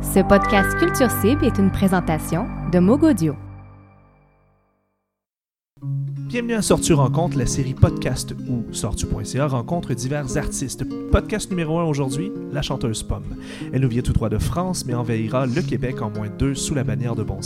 Ce 0.00 0.20
podcast 0.20 0.78
Culture 0.78 1.10
Cible 1.10 1.44
est 1.44 1.58
une 1.58 1.70
présentation 1.70 2.46
de 2.72 2.78
Mogodio. 2.78 3.34
Bienvenue 6.28 6.56
à 6.56 6.60
Sortu 6.60 6.92
Rencontre, 6.92 7.38
la 7.38 7.46
série 7.46 7.72
podcast 7.72 8.34
où 8.50 8.62
Sortu.ca 8.70 9.46
rencontre 9.46 9.94
divers 9.94 10.36
artistes. 10.36 10.84
Podcast 11.10 11.48
numéro 11.48 11.78
1 11.78 11.84
aujourd'hui, 11.84 12.30
la 12.52 12.60
chanteuse 12.60 13.02
Pomme. 13.02 13.24
Elle 13.72 13.80
nous 13.80 13.88
vient 13.88 14.02
tout 14.02 14.12
droit 14.12 14.28
de 14.28 14.36
France, 14.36 14.84
mais 14.84 14.92
envahira 14.92 15.46
le 15.46 15.62
Québec 15.62 16.02
en 16.02 16.10
moins 16.10 16.28
deux 16.28 16.54
sous 16.54 16.74
la 16.74 16.84
bannière 16.84 17.16
de 17.16 17.22
Bon. 17.22 17.40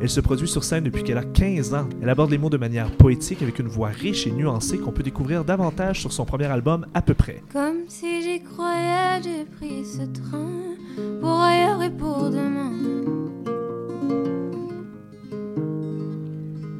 Elle 0.00 0.08
se 0.08 0.20
produit 0.20 0.46
sur 0.46 0.62
scène 0.62 0.84
depuis 0.84 1.02
qu'elle 1.02 1.18
a 1.18 1.24
15 1.24 1.74
ans. 1.74 1.88
Elle 2.00 2.10
aborde 2.10 2.30
les 2.30 2.38
mots 2.38 2.48
de 2.48 2.58
manière 2.58 2.92
poétique 2.92 3.42
avec 3.42 3.58
une 3.58 3.66
voix 3.66 3.88
riche 3.88 4.28
et 4.28 4.30
nuancée 4.30 4.78
qu'on 4.78 4.92
peut 4.92 5.02
découvrir 5.02 5.44
davantage 5.44 6.00
sur 6.00 6.12
son 6.12 6.24
premier 6.24 6.46
album 6.46 6.86
À 6.94 7.02
peu 7.02 7.14
près. 7.14 7.42
Comme 7.52 7.88
si 7.88 8.22
j'y 8.22 8.40
croyais, 8.40 9.20
j'ai 9.24 9.44
pris 9.46 9.84
ce 9.84 10.02
train 10.20 10.76
pour 11.20 11.40
ailleurs 11.40 11.82
et 11.82 11.90
pour 11.90 12.30
demain. 12.30 13.21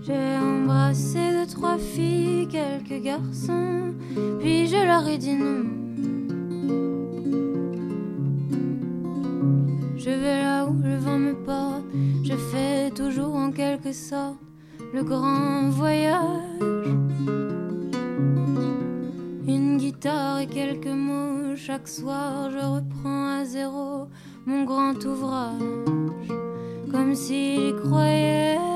J'ai 0.04 0.36
embrassé 0.36 1.20
deux, 1.30 1.46
trois 1.46 1.78
filles, 1.78 2.48
quelques 2.48 3.04
garçons, 3.04 3.94
puis 4.40 4.66
je 4.66 4.84
leur 4.84 5.06
ai 5.06 5.16
dit 5.16 5.34
non. 5.34 5.62
Je 9.96 10.10
vais 10.10 10.42
là 10.42 10.66
où 10.66 10.72
le 10.82 10.96
vent 10.96 11.18
me 11.18 11.34
porte, 11.34 11.84
je 12.24 12.34
fais 12.34 12.90
toujours 12.90 13.36
en 13.36 13.52
quelque 13.52 13.92
sorte 13.92 14.40
le 14.92 15.04
grand 15.04 15.70
voyage. 15.70 16.18
Une 19.46 19.76
guitare 19.76 20.40
et 20.40 20.48
quelques 20.48 20.86
mots, 20.88 21.54
chaque 21.54 21.86
soir 21.86 22.50
je 22.50 22.58
reprends 22.58 23.40
à 23.40 23.44
zéro 23.44 24.08
mon 24.46 24.64
grand 24.64 24.96
ouvrage, 25.04 25.62
comme 26.90 27.14
si 27.14 27.54
j'y 27.54 27.72
croyais. 27.84 28.71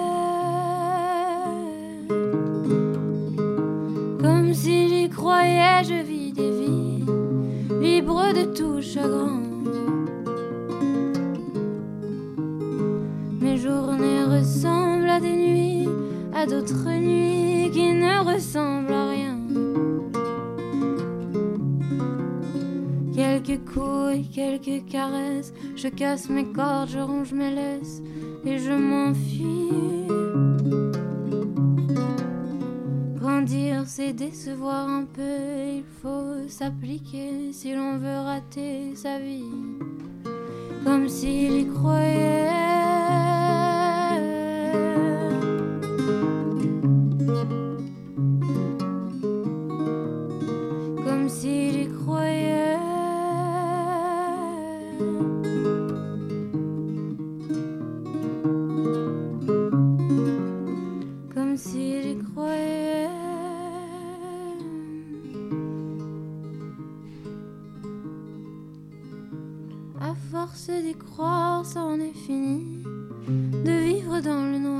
Je 5.88 6.02
vis 6.02 6.32
des 6.32 6.50
vies 6.50 7.04
libres 7.80 8.32
de 8.32 8.44
tout 8.56 8.80
chagrin. 8.82 9.42
Mes 13.40 13.56
journées 13.56 14.24
ressemblent 14.24 15.08
à 15.08 15.20
des 15.20 15.36
nuits, 15.36 15.88
à 16.34 16.46
d'autres 16.46 16.90
nuits 16.90 17.70
qui 17.70 17.92
ne 17.92 18.24
ressemblent 18.24 18.92
à 18.92 19.10
rien. 19.10 19.38
Quelques 23.14 23.60
coups 23.72 24.16
et 24.16 24.24
quelques 24.34 24.88
caresses, 24.90 25.52
je 25.76 25.88
casse 25.88 26.28
mes 26.28 26.46
cordes, 26.46 26.88
je 26.88 26.98
ronge 26.98 27.32
mes 27.32 27.54
laisses 27.54 28.02
et 28.44 28.58
je 28.58 28.72
m'enfuis. 28.72 29.66
Grandir, 33.46 33.84
c'est 33.86 34.12
décevoir 34.12 34.88
un 34.88 35.04
peu, 35.04 35.76
il 35.76 35.84
faut 36.02 36.48
s'appliquer 36.48 37.52
si 37.52 37.74
l'on 37.74 37.96
veut 37.96 38.18
rater 38.24 38.96
sa 38.96 39.20
vie. 39.20 39.44
Comme 40.84 41.08
s'il 41.08 41.60
y 41.60 41.66
croyait. 41.68 42.65
Croire, 71.04 71.64
ça 71.64 71.80
en 71.80 71.98
est 72.00 72.16
fini 72.26 72.82
de 73.28 73.70
vivre 73.70 74.20
dans 74.20 74.44
le 74.50 74.58
noir. 74.58 74.75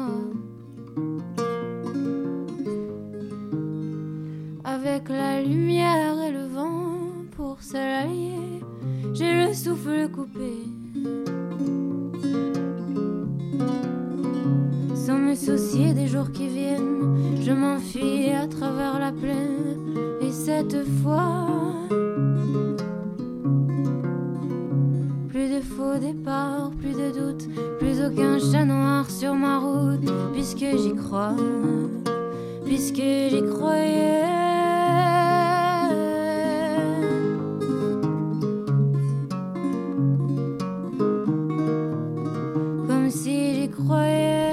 Croyais. 43.77 44.53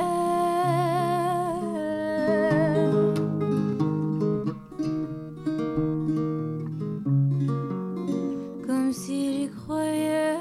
Comme 8.65 8.91
si 8.91 9.43
j'y 9.43 9.49
croyais. 9.49 10.35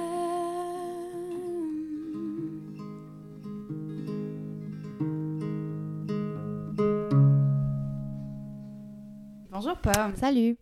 Bonjour 9.51 9.77
Pomme. 9.77 10.17
Salut! 10.17 10.57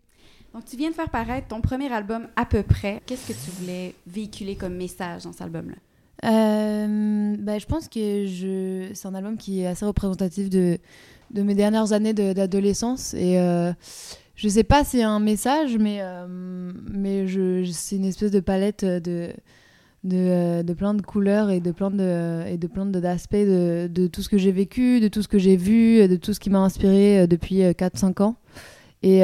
Donc 0.53 0.65
tu 0.65 0.77
viens 0.77 0.91
de 0.91 0.95
faire 0.95 1.09
paraître 1.09 1.49
ton 1.49 1.61
premier 1.61 1.91
album 1.93 2.29
à 2.37 2.45
peu 2.45 2.63
près. 2.63 3.01
Qu'est-ce 3.07 3.29
que 3.29 3.33
tu 3.33 3.51
voulais 3.53 3.95
véhiculer 4.07 4.57
comme 4.57 4.75
message 4.75 5.25
dans 5.25 5.33
cet 5.33 5.43
album-là? 5.43 5.77
Euh, 6.25 7.37
bah, 7.39 7.59
je 7.59 7.67
pense 7.67 7.89
que 7.89 8.27
c'est 8.95 9.07
un 9.09 9.15
album 9.15 9.37
qui 9.37 9.63
est 9.63 9.67
assez 9.67 9.85
représentatif 9.85 10.51
de, 10.51 10.79
de 11.31 11.43
mes 11.43 11.55
dernières 11.55 11.93
années 11.93 12.13
de- 12.15 12.33
d'adolescence. 12.33 13.15
Et 13.15 13.39
euh, 13.39 13.73
je 14.37 14.49
sais 14.49 14.65
pas 14.65 14.85
si 14.85 14.99
c'est 14.99 15.03
un 15.03 15.21
message, 15.21 15.77
mais, 15.79 15.99
euh, 16.01 16.73
c'est 17.73 17.97
une 17.97 18.05
espèce 18.05 18.31
de 18.31 18.41
palette 18.41 18.85
de, 18.85 19.31
de, 20.05 20.17
euh, 20.17 20.63
de 20.63 20.73
plein 20.75 20.95
de 20.95 21.03
couleurs 21.03 21.51
et 21.51 21.61
de 21.61 21.71
plein 21.73 21.91
de, 21.91 22.57
de 22.57 22.67
de- 22.91 23.01
d'aspects 23.01 23.35
de, 23.35 23.89
de 23.93 24.07
tout 24.07 24.23
ce 24.23 24.29
que 24.29 24.39
j'ai 24.39 24.53
vécu, 24.53 25.01
de 25.01 25.09
tout 25.09 25.23
ce 25.23 25.29
que 25.29 25.39
j'ai 25.39 25.57
vu, 25.57 26.07
de 26.09 26.17
tout 26.17 26.35
ce 26.35 26.41
qui 26.41 26.51
m'a 26.51 26.61
inspiré 26.61 27.27
depuis 27.27 27.61
4-5 27.75 28.23
ans. 28.23 28.37
Et, 29.03 29.23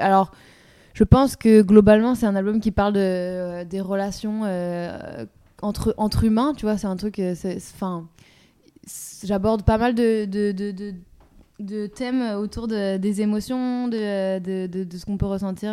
alors, 0.00 0.32
je 0.94 1.04
pense 1.04 1.36
que 1.36 1.62
globalement, 1.62 2.14
c'est 2.14 2.26
un 2.26 2.36
album 2.36 2.60
qui 2.60 2.70
parle 2.70 2.94
euh, 2.96 3.64
des 3.64 3.80
relations 3.80 4.42
euh, 4.44 5.24
entre, 5.62 5.94
entre 5.96 6.24
humains, 6.24 6.54
tu 6.56 6.66
vois, 6.66 6.76
c'est 6.76 6.86
un 6.86 6.96
truc, 6.96 7.18
euh, 7.18 7.34
c'est- 7.34 7.58
c'est- 7.58 7.74
enfin, 7.74 8.08
c'est- 8.84 9.26
j'aborde 9.26 9.62
pas 9.64 9.78
mal 9.78 9.94
de, 9.94 10.24
de, 10.26 10.52
de, 10.52 10.70
de, 11.60 11.86
thèmes 11.86 12.36
autour 12.36 12.66
de, 12.68 12.96
des 12.96 13.20
émotions, 13.22 13.88
de, 13.88 14.38
de, 14.38 14.96
ce 14.98 15.04
qu'on 15.06 15.16
peut 15.16 15.26
ressentir 15.26 15.72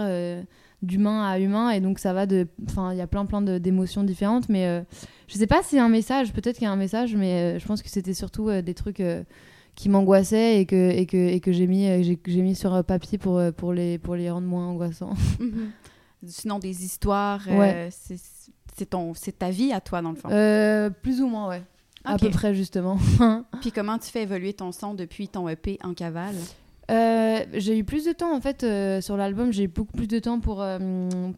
d'humain 0.81 1.27
à 1.29 1.39
humain, 1.39 1.71
et 1.71 1.81
donc 1.81 1.99
ça 1.99 2.13
va 2.13 2.25
de, 2.25 2.47
enfin, 2.69 2.93
il 2.93 2.97
y 2.97 3.01
a 3.01 3.07
plein 3.07 3.25
plein 3.25 3.41
d'émotions 3.41 4.03
différentes, 4.03 4.47
mais 4.47 4.65
euh, 4.67 4.81
je 5.27 5.37
sais 5.37 5.47
pas 5.47 5.61
y 5.73 5.77
a 5.79 5.83
un 5.83 5.89
message, 5.89 6.31
peut-être 6.31 6.55
qu'il 6.57 6.65
y 6.65 6.67
a 6.67 6.71
un 6.71 6.75
message, 6.77 7.15
mais 7.15 7.59
je 7.59 7.65
pense 7.67 7.81
que 7.81 7.89
c'était 7.89 8.13
surtout 8.13 8.49
des 8.61 8.73
trucs 8.73 9.01
qui 9.79 9.87
m'angoissaient 9.87 10.59
et 10.59 10.65
que, 10.65 10.89
et 10.91 11.05
que, 11.05 11.15
et 11.15 11.39
que 11.39 11.53
j'ai 11.53 11.65
mis, 11.65 11.87
euh, 11.87 12.03
j'ai, 12.03 12.41
mis 12.41 12.53
sur 12.53 12.73
euh, 12.73 12.83
papier 12.83 13.17
pour, 13.17 13.37
euh, 13.37 13.51
pour, 13.53 13.71
les, 13.71 13.97
pour 13.97 14.15
les 14.15 14.29
rendre 14.29 14.45
moins 14.45 14.67
angoissants. 14.67 15.13
Sinon 16.27 16.59
des 16.59 16.83
histoires, 16.83 17.41
euh, 17.49 17.57
Ouais. 17.57 17.89
c'est 17.91 18.17
c'est 19.15 19.37
ta 19.37 19.49
vie 19.49 19.73
à 19.73 19.81
toi 19.81 20.01
dans 20.01 20.11
le 20.11 20.15
fond. 20.15 20.29
Euh, 20.31 20.89
plus 20.89 21.21
ou 21.21 21.27
moins, 21.27 21.49
ouais. 21.49 21.61
À 22.05 22.17
peu 22.17 22.29
près, 22.29 22.53
justement. 22.55 22.97
Puis 23.61 23.71
comment 23.73 23.97
tu 23.97 24.09
fais 24.09 24.23
évoluer 24.23 24.53
ton 24.53 24.71
son 24.71 24.93
depuis 24.93 25.27
ton 25.27 25.49
EP 25.49 25.77
en 25.83 25.93
cavale? 25.93 26.35
Euh, 26.89 27.39
j'ai 27.53 27.77
eu 27.77 27.83
plus 27.83 28.05
de 28.05 28.13
temps 28.13 28.33
en 28.35 28.39
fait 28.39 28.63
euh, 28.63 29.01
sur 29.01 29.17
l'album. 29.17 29.51
J'ai 29.51 29.63
eu 29.63 29.67
beaucoup 29.67 29.91
plus 29.97 30.07
de 30.07 30.19
temps 30.19 30.39
pour 30.39 30.61
euh, 30.61 30.77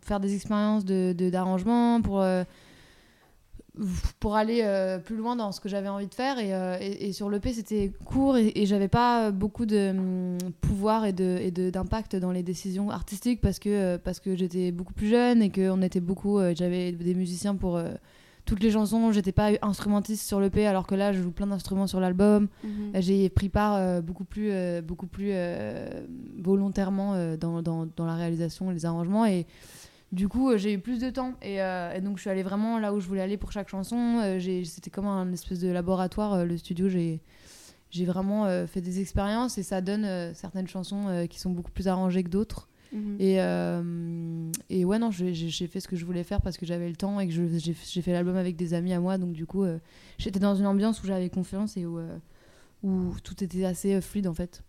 faire 0.03 0.19
des 0.19 0.35
expériences 0.35 0.85
de, 0.85 1.13
de- 1.17 1.29
d'arrangement, 1.31 1.99
pour 2.01 2.21
euh, 2.21 2.43
pour 4.19 4.35
aller 4.35 4.61
euh, 4.63 4.99
plus 4.99 5.15
loin 5.15 5.35
dans 5.37 5.51
ce 5.53 5.61
que 5.61 5.69
j'avais 5.69 5.87
envie 5.87 6.07
de 6.07 6.13
faire. 6.13 6.37
Et, 6.39 6.53
euh, 6.53 6.77
et, 6.81 7.07
et 7.07 7.13
sur 7.13 7.29
l'EP, 7.29 7.53
c'était 7.53 7.91
court 8.03 8.37
et, 8.37 8.51
et 8.55 8.65
j'avais 8.65 8.89
pas 8.89 9.31
beaucoup 9.31 9.65
de 9.65 9.91
hum, 9.91 10.37
pouvoir 10.59 11.05
et 11.05 11.13
de- 11.13 11.37
et 11.41 11.51
de- 11.51 11.69
d'impact 11.69 12.15
dans 12.17 12.31
les 12.31 12.43
décisions 12.43 12.89
artistiques 12.89 13.39
parce 13.39 13.59
que, 13.59 13.69
euh, 13.69 13.97
parce 13.97 14.19
que 14.19 14.35
j'étais 14.35 14.71
beaucoup 14.71 14.93
plus 14.93 15.07
jeune 15.09 15.41
et 15.41 15.49
qu'on 15.49 15.81
était 15.81 16.01
beaucoup. 16.01 16.37
euh, 16.37 16.53
j'avais 16.55 16.91
des 16.91 17.15
musiciens 17.15 17.55
pour 17.55 17.77
euh, 17.77 17.91
toutes 18.43 18.61
les 18.61 18.71
chansons. 18.71 19.11
J'étais 19.13 19.31
pas 19.31 19.51
instrumentiste 19.61 20.27
sur 20.27 20.41
l'EP 20.41 20.65
alors 20.67 20.85
que 20.85 20.95
là, 20.95 21.13
je 21.13 21.21
joue 21.21 21.31
plein 21.31 21.47
d'instruments 21.47 21.87
sur 21.87 22.01
l'album. 22.01 22.49
Mhm. 22.65 22.69
Euh, 22.95 22.99
J'ai 23.01 23.29
pris 23.29 23.47
part 23.47 23.75
euh, 23.75 24.01
beaucoup 24.01 24.25
plus, 24.25 24.49
euh, 24.51 24.81
beaucoup 24.81 25.07
plus 25.07 25.29
euh, 25.31 25.87
volontairement 26.39 27.13
euh, 27.13 27.37
dans, 27.37 27.61
dans, 27.61 27.87
dans 27.95 28.05
la 28.05 28.15
réalisation 28.15 28.69
et 28.71 28.73
les 28.73 28.85
arrangements. 28.85 29.25
Et 29.25 29.45
du 30.11 30.27
coup, 30.27 30.49
euh, 30.49 30.57
j'ai 30.57 30.73
eu 30.73 30.79
plus 30.79 30.99
de 30.99 31.09
temps. 31.09 31.33
Et, 31.41 31.61
euh, 31.61 31.93
et 31.93 32.01
donc, 32.01 32.17
je 32.17 32.21
suis 32.21 32.29
allée 32.29 32.43
vraiment 32.43 32.79
là 32.79 32.93
où 32.93 32.99
je 32.99 33.07
voulais 33.07 33.21
aller 33.21 33.37
pour 33.37 33.51
chaque 33.51 33.69
chanson. 33.69 34.19
Euh, 34.23 34.39
C'était 34.65 34.89
comme 34.89 35.07
un 35.07 35.31
espèce 35.31 35.59
de 35.59 35.69
laboratoire, 35.69 36.45
le 36.45 36.57
studio. 36.57 36.89
J'ai 36.89 37.21
j'ai 37.89 38.05
vraiment 38.05 38.45
euh, 38.45 38.67
fait 38.67 38.79
des 38.79 39.01
expériences 39.01 39.57
et 39.57 39.63
ça 39.63 39.81
donne 39.81 40.05
euh, 40.05 40.33
certaines 40.33 40.67
chansons 40.67 41.09
euh, 41.09 41.25
qui 41.25 41.41
sont 41.41 41.49
beaucoup 41.51 41.71
plus 41.71 41.89
arrangées 41.89 42.23
que 42.23 42.29
d'autres. 42.29 42.69
Mhm. 42.93 43.17
Et, 43.19 43.35
et 44.69 44.85
ouais, 44.85 44.99
non, 44.99 45.11
j'ai- 45.11 45.33
fait 45.67 45.79
ce 45.79 45.87
que 45.87 45.95
je 45.95 46.05
voulais 46.05 46.23
faire 46.23 46.41
parce 46.41 46.57
que 46.57 46.65
j'avais 46.65 46.89
le 46.89 46.95
temps 46.95 47.19
et 47.21 47.27
que 47.27 47.33
j'ai 47.33 47.73
fait 48.01 48.11
l'album 48.11 48.35
avec 48.35 48.55
des 48.57 48.73
amis 48.73 48.91
à 48.93 48.99
moi. 48.99 49.17
Donc, 49.17 49.31
du 49.33 49.45
coup, 49.45 49.63
j'étais 50.17 50.39
dans 50.39 50.55
une 50.55 50.65
ambiance 50.65 51.01
où 51.03 51.07
j'avais 51.07 51.29
confiance 51.29 51.77
et 51.77 51.85
où, 51.85 51.99
où 52.83 53.13
tout 53.23 53.41
était 53.43 53.63
assez 53.65 53.99
fluide 54.01 54.27
en 54.27 54.33
fait. 54.33 54.63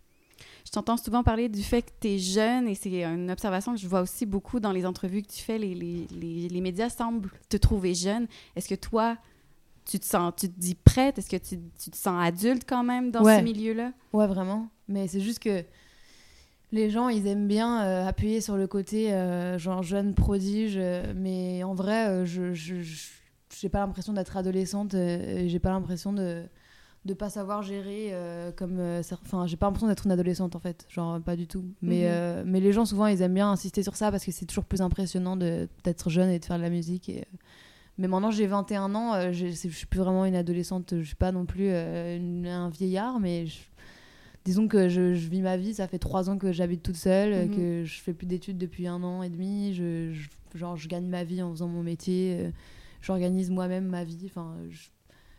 Je 0.65 0.71
t'entends 0.71 0.97
souvent 0.97 1.23
parler 1.23 1.49
du 1.49 1.61
fait 1.63 1.81
que 1.81 1.91
tu 2.01 2.07
es 2.09 2.17
jeune 2.19 2.67
et 2.67 2.75
c'est 2.75 3.03
une 3.03 3.29
observation 3.31 3.73
que 3.73 3.79
je 3.79 3.87
vois 3.87 4.01
aussi 4.01 4.25
beaucoup 4.25 4.59
dans 4.59 4.71
les 4.71 4.85
entrevues 4.85 5.21
que 5.21 5.31
tu 5.31 5.41
fais. 5.41 5.57
Les, 5.57 5.73
les, 5.75 6.07
les, 6.11 6.47
les 6.49 6.61
médias 6.61 6.89
semblent 6.89 7.29
te 7.49 7.57
trouver 7.57 7.93
jeune. 7.93 8.27
Est-ce 8.55 8.67
que 8.69 8.75
toi, 8.75 9.17
tu 9.85 9.99
te 9.99 10.05
sens, 10.05 10.33
tu 10.37 10.49
te 10.49 10.59
dis 10.59 10.75
prête? 10.75 11.17
Est-ce 11.17 11.29
que 11.29 11.37
tu, 11.37 11.59
tu 11.83 11.91
te 11.91 11.97
sens 11.97 12.15
adulte 12.23 12.63
quand 12.67 12.83
même 12.83 13.11
dans 13.11 13.23
Ouais. 13.23 13.39
ce 13.39 13.43
milieu-là? 13.43 13.91
Ouais, 14.13 14.27
vraiment. 14.27 14.69
Mais 14.87 15.07
c'est 15.07 15.19
juste 15.21 15.39
que 15.39 15.63
les 16.71 16.89
gens, 16.89 17.09
ils 17.09 17.27
aiment 17.27 17.47
bien 17.47 17.83
euh, 17.83 18.07
appuyer 18.07 18.41
sur 18.41 18.57
le 18.57 18.65
côté 18.67 19.13
euh, 19.13 19.59
genre 19.59 19.83
jeune 19.83 20.15
prodige. 20.15 20.73
euh, 20.77 21.13
mais 21.15 21.63
en 21.63 21.75
vrai, 21.75 22.25
je 22.25 22.53
j'ai 22.53 23.69
pas 23.69 23.79
l'impression 23.81 24.13
d'être 24.13 24.35
adolescente. 24.35 24.93
j'ai 24.93 25.59
pas 25.59 25.69
l'impression 25.69 26.11
de 26.11 26.43
de 27.05 27.13
pas 27.13 27.29
savoir 27.29 27.61
gérer 27.63 28.09
euh, 28.13 28.51
comme 28.53 28.79
euh, 28.79 29.01
enfin 29.25 29.45
j'ai 29.45 29.57
pas 29.57 29.65
l'impression 29.65 29.87
d'être 29.87 30.05
une 30.05 30.11
adolescente 30.13 30.55
en 30.55 30.59
fait 30.59 30.85
genre 30.89 31.19
pas 31.19 31.35
du 31.35 31.47
tout 31.47 31.65
mais 31.81 32.03
Mhm. 32.03 32.07
euh, 32.07 32.43
mais 32.45 32.59
les 32.61 32.71
gens 32.71 32.85
souvent 32.85 33.07
ils 33.07 33.21
aiment 33.21 33.33
bien 33.33 33.51
insister 33.51 33.83
sur 33.83 33.95
ça 33.97 34.09
parce 34.09 34.23
que 34.23 34.31
c'est 34.31 34.45
toujours 34.45 34.63
plus 34.63 34.81
impressionnant 34.81 35.35
de 35.35 35.67
d'être 35.83 36.09
jeune 36.09 36.29
et 36.29 36.39
de 36.39 36.45
faire 36.45 36.57
de 36.57 36.61
la 36.63 36.69
musique 36.69 37.09
et 37.09 37.25
mais 37.97 38.07
maintenant 38.07 38.31
j'ai 38.31 38.47
21 38.47 38.95
ans 38.95 39.31
je 39.33 39.47
suis 39.47 39.85
plus 39.85 39.99
vraiment 39.99 40.23
une 40.25 40.35
adolescente 40.35 40.93
je 40.97 41.03
suis 41.03 41.15
pas 41.17 41.33
non 41.33 41.45
plus 41.45 41.69
une- 41.71 42.47
un 42.47 42.69
vieillard 42.69 43.19
mais 43.19 43.47
je- 43.47 43.59
disons 44.45 44.67
que 44.69 44.87
je, 44.87 45.13
je 45.13 45.27
vis 45.27 45.41
ma 45.41 45.57
vie 45.57 45.73
ça 45.73 45.87
fait 45.89 45.99
trois 45.99 46.29
ans 46.29 46.37
que 46.37 46.53
j'habite 46.53 46.83
toute 46.83 46.95
seule 46.95 47.49
Mhm. 47.49 47.55
que 47.55 47.83
je 47.83 47.99
fais 48.01 48.13
plus 48.13 48.27
d'études 48.27 48.57
depuis 48.57 48.87
un 48.87 49.03
an 49.03 49.23
et 49.23 49.29
demi 49.29 49.73
je, 49.73 50.11
je- 50.13 50.29
genre 50.57 50.77
je 50.77 50.87
gagne 50.87 51.07
ma 51.07 51.25
vie 51.25 51.41
en 51.41 51.51
faisant 51.51 51.67
mon 51.67 51.83
métier 51.83 52.49
j'organise 53.01 53.49
moi-même 53.51 53.87
ma 53.87 54.05
vie 54.05 54.23
enfin 54.25 54.55
je, 54.69 54.87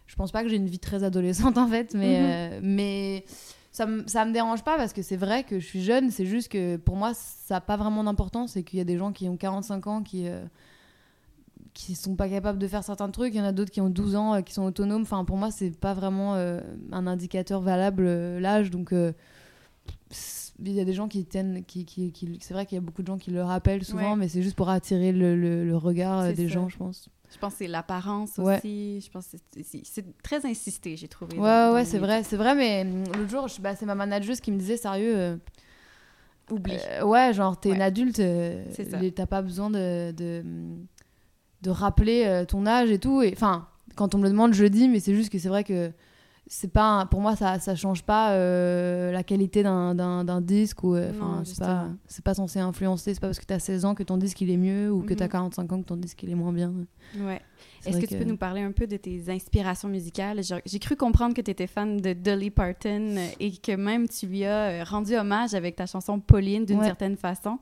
je 0.07 0.17
pense 0.17 0.33
pas 0.33 0.43
que 0.43 0.49
j'ai 0.49 0.57
une 0.57 0.67
vie 0.69 0.79
très 0.79 1.03
adolescente 1.05 1.57
en 1.59 1.67
fait 1.69 1.95
mais 1.95 2.21
Mhm. 2.21 2.27
euh, 2.27 2.61
mais 2.63 3.25
ça 3.73 3.89
ça 4.07 4.25
me 4.25 4.33
dérange 4.33 4.63
pas 4.63 4.77
parce 4.77 4.93
que 4.93 5.03
c'est 5.03 5.17
vrai 5.17 5.45
que 5.45 5.59
je 5.59 5.67
suis 5.67 5.83
jeune 5.83 6.11
c'est 6.11 6.27
juste 6.27 6.49
que 6.49 6.77
pour 6.77 6.97
moi 6.97 7.13
ça 7.15 7.57
a 7.57 7.61
pas 7.61 7.77
vraiment 7.77 8.05
d'importance 8.05 8.57
et 8.57 8.63
qu'il 8.63 8.79
y 8.79 8.83
a 8.83 8.85
des 8.85 8.99
gens 8.99 9.13
qui 9.13 9.29
ont 9.29 9.37
45 9.37 9.87
ans 9.87 10.03
qui 10.03 10.29
euh, 10.29 10.45
qui 11.73 11.97
sont 11.97 12.15
pas 12.15 12.29
capables 12.29 12.59
de 12.61 12.69
faire 12.69 12.85
certains 12.85 13.11
trucs 13.11 13.35
il 13.35 13.39
y 13.39 13.41
en 13.41 13.45
a 13.45 13.51
d'autres 13.53 13.73
qui 13.73 13.81
ont 13.81 13.91
12 13.91 14.15
ans 14.15 14.35
euh, 14.35 14.41
qui 14.43 14.53
sont 14.55 14.63
autonomes 14.63 15.03
enfin 15.03 15.25
pour 15.25 15.37
moi 15.37 15.51
c'est 15.51 15.71
pas 15.77 15.95
vraiment 15.95 16.37
euh, 16.37 16.61
un 16.93 17.07
indicateur 17.09 17.61
valable 17.61 18.05
l'âge 18.39 18.71
donc 18.71 18.93
il 18.93 20.73
y 20.73 20.81
a 20.81 20.85
des 20.85 20.93
gens 20.93 21.09
qui 21.09 21.25
tiennent 21.25 21.65
qui, 21.67 21.85
qui, 21.85 22.13
qui- 22.13 22.39
c'est 22.41 22.55
vrai 22.55 22.65
qu'il 22.67 22.77
y 22.77 22.79
a 22.79 22.81
beaucoup 22.81 23.03
de 23.03 23.09
gens 23.09 23.19
qui 23.19 23.33
le 23.33 23.43
rappellent 23.43 23.85
souvent 23.85 24.13
Ouais. 24.13 24.17
mais 24.19 24.29
c'est 24.29 24.43
juste 24.43 24.55
pour 24.55 24.69
attirer 24.69 25.11
le, 25.13 25.35
le- 25.37 25.65
le 25.65 25.77
regard 25.77 26.33
des 26.33 26.47
ça. 26.49 26.55
gens 26.55 26.69
je 26.69 26.77
pense 26.77 27.09
Je 27.35 27.39
pense 27.39 27.53
que 27.55 27.59
c'est 27.59 27.67
l'apparence 27.67 28.39
Ouais. 28.39 28.59
aussi. 28.59 29.01
Je 29.01 29.11
pense 29.11 29.27
c'est- 29.63 30.23
très 30.23 30.47
insisté, 30.47 30.97
j'ai 30.97 31.09
trouvé. 31.09 31.35
Ouais, 31.37 31.41
dans- 31.43 31.75
ouais, 31.75 31.81
le 31.81 31.87
c'est 31.87 31.99
vrai, 31.99 32.23
c'est 32.23 32.37
vrai, 32.37 32.55
mais 32.55 32.83
hum, 32.83 33.05
l'autre 33.17 33.31
jour, 33.31 33.47
bah, 33.61 33.75
c'est 33.75 33.87
ma 33.87 33.95
manageuse 33.97 34.41
qui 34.41 34.53
me 34.53 34.59
disait, 34.59 34.77
sérieux, 34.77 35.15
euh, 35.17 35.37
Oublie. 36.51 36.77
euh, 36.91 37.05
ouais, 37.05 37.33
genre, 37.33 37.59
t'es 37.59 37.71
Ouais. 37.71 37.75
une 37.77 37.83
adulte, 37.83 38.21
euh, 38.21 38.65
t'as 39.15 39.27
pas 39.27 39.43
besoin 39.43 39.71
de, 39.71 40.13
de, 40.13 40.45
de 41.63 41.71
rappeler 41.71 42.25
euh, 42.27 42.45
ton 42.45 42.67
âge 42.67 42.91
et 42.91 42.99
tout. 42.99 43.23
Et 43.23 43.33
Enfin, 43.33 43.67
quand 43.97 44.15
on 44.15 44.19
me 44.19 44.25
le 44.25 44.31
demande, 44.31 44.53
je 44.55 44.65
dis, 44.67 44.89
mais 44.89 45.01
c'est 45.01 45.15
juste 45.15 45.31
que 45.33 45.39
c'est 45.39 45.49
vrai 45.49 45.65
que 45.65 45.91
c'est 46.47 46.73
pas, 46.73 47.07
pour 47.11 47.21
moi, 47.21 47.37
ça, 47.37 47.59
ça 47.59 47.75
change 47.75 48.03
pas 48.03 48.33
euh, 48.33 49.11
la 49.13 49.23
qualité 49.23 49.63
d'un- 49.63 49.95
d'un 49.95 50.25
d'un 50.25 50.41
disque. 50.41 50.85
ou 50.85 50.95
euh, 50.95 51.11
Enfin, 51.11 51.43
c'est 51.45 51.59
pas, 51.59 51.89
c'est 52.07 52.25
pas 52.25 52.35
censé 52.35 52.59
influencer, 52.61 53.15
c'est 53.15 53.21
pas 53.21 53.29
parce 53.29 53.39
que 53.41 53.47
t'as 53.47 53.59
16 53.59 53.85
ans 53.85 53.95
que 53.95 54.03
ton 54.03 54.17
disque 54.19 54.41
il 54.43 54.51
est 54.51 54.57
mieux 54.59 54.93
ou 54.93 55.03
que 55.03 55.15
t'as 55.15 55.25
Mhm. 55.25 55.31
45 55.31 55.73
ans 55.73 55.79
que 55.81 55.87
ton 55.87 55.97
disque 55.97 56.23
il 56.23 56.31
est 56.31 56.35
moins 56.35 56.53
bien. 56.53 56.73
Ouais. 57.19 57.41
Est-ce 57.87 57.99
que, 58.01 58.07
tu 58.07 58.17
peux 58.17 58.25
nous 58.25 58.37
parler 58.37 58.61
un 58.63 58.73
peu 58.73 58.87
de 58.87 58.97
tes 58.97 59.23
inspirations 59.29 59.89
musicales? 59.89 60.41
J'ai 60.67 60.79
cru 60.79 60.97
comprendre 60.97 61.35
que 61.35 61.41
tu 61.41 61.51
étais 61.51 61.67
fan 61.67 61.99
de 61.99 62.13
Dolly 62.13 62.51
Parton 62.51 63.17
et 63.41 63.53
que 63.53 63.73
même 63.77 64.09
tu 64.09 64.27
lui 64.27 64.45
as 64.45 64.81
euh, 64.81 64.85
rendu 64.85 65.15
hommage 65.17 65.55
avec 65.55 65.77
ta 65.77 65.87
chanson 65.87 66.21
Pauline 66.21 66.65
d'une 66.65 66.79
Ouais. 66.79 66.87
certaine 66.87 67.17
façon. 67.17 67.59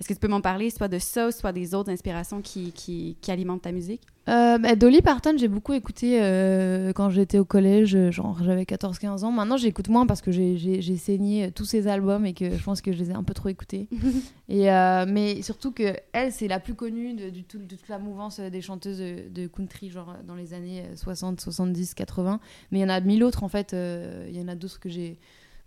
Est-ce 0.00 0.08
que 0.08 0.14
tu 0.14 0.20
peux 0.20 0.28
m'en 0.28 0.40
parler, 0.40 0.70
soit 0.70 0.88
de 0.88 0.98
ça, 0.98 1.30
soit 1.30 1.52
des 1.52 1.74
autres 1.74 1.90
inspirations 1.90 2.40
qui, 2.42 2.72
qui, 2.72 3.16
qui 3.20 3.30
alimentent 3.30 3.62
ta 3.62 3.70
musique? 3.72 4.02
Euh, 4.28 4.56
bah, 4.58 4.76
Dolly 4.76 5.00
Parton, 5.02 5.34
j'ai 5.36 5.48
beaucoup 5.48 5.72
écouté 5.72 6.18
euh, 6.22 6.92
quand 6.92 7.10
j'étais 7.10 7.38
au 7.38 7.44
collège, 7.44 7.96
genre 8.10 8.38
j'avais 8.44 8.62
14-15 8.64 9.24
ans. 9.24 9.32
Maintenant, 9.32 9.56
j'écoute 9.56 9.88
moins 9.88 10.06
parce 10.06 10.20
que 10.22 10.30
j'ai- 10.30 10.96
saigné 10.96 11.50
tous 11.52 11.64
ses 11.64 11.86
albums 11.88 12.24
et 12.26 12.32
que 12.34 12.56
je 12.56 12.62
pense 12.62 12.80
que 12.80 12.92
je 12.92 12.98
les 12.98 13.10
ai 13.10 13.14
un 13.14 13.22
peu 13.24 13.34
trop 13.34 13.48
écoutés. 13.48 13.88
et, 14.48 14.70
euh, 14.70 15.04
mais 15.08 15.42
surtout 15.42 15.72
que 15.72 15.94
elle, 16.12 16.32
c'est 16.32 16.48
la 16.48 16.60
plus 16.60 16.74
connue 16.74 17.14
de, 17.14 17.30
toute 17.40 17.88
la 17.88 17.98
mouvance 17.98 18.38
des 18.40 18.60
chanteuses 18.60 18.98
de, 18.98 19.28
de 19.28 19.46
country, 19.66 19.90
genre 19.90 20.10
euh, 20.10 20.22
dans 20.26 20.34
les 20.34 20.54
années 20.54 20.82
euh, 20.82 20.96
60, 20.96 21.40
70, 21.40 21.94
80. 21.94 22.40
Mais 22.70 22.78
il 22.78 22.82
y 22.82 22.84
en 22.84 22.88
a 22.88 23.00
mille 23.00 23.24
autres 23.24 23.42
en 23.44 23.48
fait. 23.48 23.72
euh, 23.74 24.26
Il 24.28 24.36
y 24.36 24.40
en 24.42 24.48
a 24.48 24.54
d'autres 24.54 24.80
que 24.80 24.88
j'ai 24.88 25.18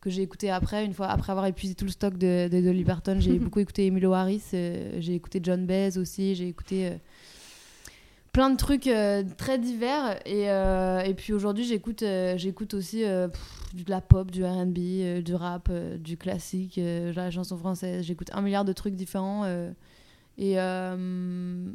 que 0.02 0.12
j'ai 0.12 0.22
écouté 0.22 0.52
après, 0.52 0.86
une 0.86 0.94
fois 0.94 1.08
après 1.08 1.32
avoir 1.32 1.48
épuisé 1.48 1.74
tout 1.74 1.86
le 1.86 1.90
stock 1.92 2.16
de, 2.18 2.48
de 2.48 2.62
Dolly 2.62 2.84
Parton. 2.84 3.18
J'ai 3.20 3.40
beaucoup 3.40 3.60
écouté 3.60 3.88
Emilio 3.88 4.14
Harris, 4.14 4.44
euh, 4.54 4.98
j'ai 5.00 5.16
écouté 5.16 5.40
John 5.42 5.66
Baez 5.66 5.98
aussi, 5.98 6.36
j'ai 6.36 6.48
écouté 6.48 6.88
euh, 6.90 6.98
plein 8.32 8.52
de 8.52 8.56
trucs 8.58 8.86
euh, 8.86 9.24
très 9.38 9.58
divers. 9.58 10.20
Et, 10.28 10.44
et 11.10 11.14
puis 11.16 11.34
aujourd'hui, 11.34 11.64
j'écoute 11.64 12.04
j'écoute 12.36 12.76
aussi 12.76 12.98
pff, 13.00 13.84
de 13.84 13.90
la 13.90 14.00
pop, 14.02 14.30
du 14.30 14.46
RB, 14.46 15.24
du 15.24 15.34
rap, 15.34 15.72
du 16.00 16.18
classique, 16.18 16.78
euh, 16.78 17.12
la 17.14 17.32
chanson 17.32 17.58
française. 17.58 18.06
J'écoute 18.06 18.30
un 18.34 18.42
milliard 18.42 18.66
de 18.66 18.74
trucs 18.74 18.96
différents. 18.96 19.44
Et 20.38 20.60
euh, 20.60 21.66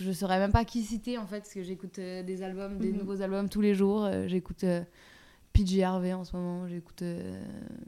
je 0.00 0.12
saurais 0.12 0.38
même 0.38 0.52
pas 0.52 0.64
qui 0.64 0.82
citer 0.82 1.18
en 1.18 1.26
fait, 1.26 1.38
parce 1.40 1.54
que 1.54 1.62
j'écoute 1.62 1.98
euh, 1.98 2.22
des 2.22 2.42
albums, 2.42 2.78
des 2.78 2.90
Mhm. 2.92 2.98
nouveaux 2.98 3.22
albums 3.22 3.48
tous 3.48 3.60
les 3.60 3.74
jours. 3.74 4.04
Euh, 4.04 4.26
j'écoute 4.28 4.64
euh, 4.64 4.82
PJ 5.52 5.80
Harvey 5.80 6.12
en 6.12 6.24
ce 6.24 6.34
moment, 6.36 6.66
j'écoute 6.66 7.02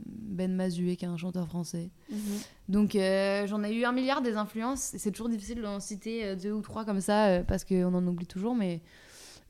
Ben 0.06 0.52
Mazué 0.54 0.96
qui 0.96 1.04
est 1.04 1.08
un 1.08 1.16
chanteur 1.16 1.46
français. 1.48 1.88
Donc 2.68 2.94
euh, 2.94 3.46
j'en 3.46 3.62
ai 3.64 3.72
eu 3.74 3.84
un 3.84 3.92
milliard 3.92 4.20
des 4.22 4.36
influences. 4.36 4.92
C'est 4.98 5.10
toujours 5.12 5.28
difficile 5.30 5.60
d'en 5.62 5.80
citer 5.80 6.36
deux 6.36 6.52
ou 6.52 6.60
trois 6.60 6.84
comme 6.84 7.00
ça 7.00 7.42
parce 7.48 7.64
qu'on 7.64 7.94
en 7.94 8.06
oublie 8.06 8.26
toujours. 8.26 8.54
Mais, 8.54 8.82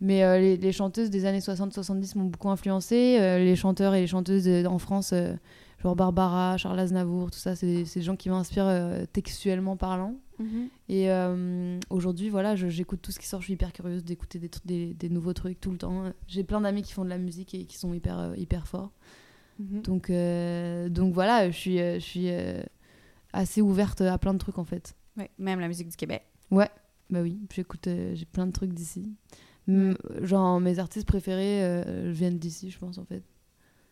mais 0.00 0.38
les, 0.40 0.56
les 0.56 0.72
chanteuses 0.72 1.10
des 1.10 1.24
années 1.26 1.40
60-70 1.40 2.16
m'ont 2.16 2.24
beaucoup 2.26 2.50
influencé. 2.50 3.18
Les 3.18 3.56
chanteurs 3.56 3.94
et 3.96 4.00
les 4.02 4.06
chanteuses 4.06 4.48
en 4.66 4.78
France, 4.78 5.12
genre 5.82 5.96
Barbara, 5.96 6.56
Charles 6.56 6.78
Aznavour, 6.78 7.32
tout 7.32 7.38
ça, 7.40 7.56
c'est 7.56 7.66
des, 7.66 7.84
c'est 7.84 7.98
des 7.98 8.06
gens 8.06 8.14
qui 8.16 8.30
m'inspirent 8.30 8.72
textuellement 9.12 9.76
parlant. 9.76 10.14
Mhm. 10.38 10.68
Et 10.88 11.10
euh, 11.10 11.78
aujourd'hui, 11.90 12.28
voilà, 12.28 12.56
j'écoute 12.56 13.00
tout 13.02 13.12
ce 13.12 13.18
qui 13.18 13.26
sort. 13.26 13.40
Je 13.40 13.46
suis 13.46 13.54
hyper 13.54 13.72
curieuse 13.72 14.04
d'écouter 14.04 14.38
des, 14.38 14.48
trucs- 14.48 14.66
des, 14.66 14.94
des 14.94 15.08
nouveaux 15.08 15.32
trucs 15.32 15.60
tout 15.60 15.70
le 15.70 15.78
temps. 15.78 16.12
J'ai 16.26 16.44
plein 16.44 16.60
d'amis 16.60 16.82
qui 16.82 16.92
font 16.92 17.04
de 17.04 17.10
la 17.10 17.18
musique 17.18 17.54
et 17.54 17.64
qui 17.66 17.78
sont 17.78 17.94
hyper, 17.94 18.18
euh, 18.18 18.36
hyper 18.36 18.66
forts. 18.66 18.92
Mhm. 19.58 19.82
Donc, 19.82 20.10
euh, 20.10 20.88
donc 20.88 21.14
voilà, 21.14 21.50
je 21.50 21.56
suis, 21.56 21.78
je 21.78 21.98
suis 22.00 22.28
assez 23.32 23.60
ouverte 23.62 24.00
à 24.00 24.18
plein 24.18 24.32
de 24.34 24.38
trucs 24.38 24.58
en 24.58 24.64
fait. 24.64 24.94
Ouais, 25.16 25.30
même 25.38 25.60
la 25.60 25.68
musique 25.68 25.88
du 25.88 25.96
Québec. 25.96 26.22
Bah 27.10 27.20
oui, 27.22 27.38
j'écoute, 27.54 27.86
j'ai 28.14 28.24
plein 28.24 28.46
de 28.46 28.52
trucs 28.52 28.72
d'ici. 28.72 29.12
Genre 30.22 30.60
mes 30.60 30.78
artistes 30.78 31.06
préférés 31.06 31.82
viennent 32.10 32.38
d'ici, 32.38 32.70
je 32.70 32.78
pense 32.78 32.98
en 32.98 33.04
fait. 33.04 33.22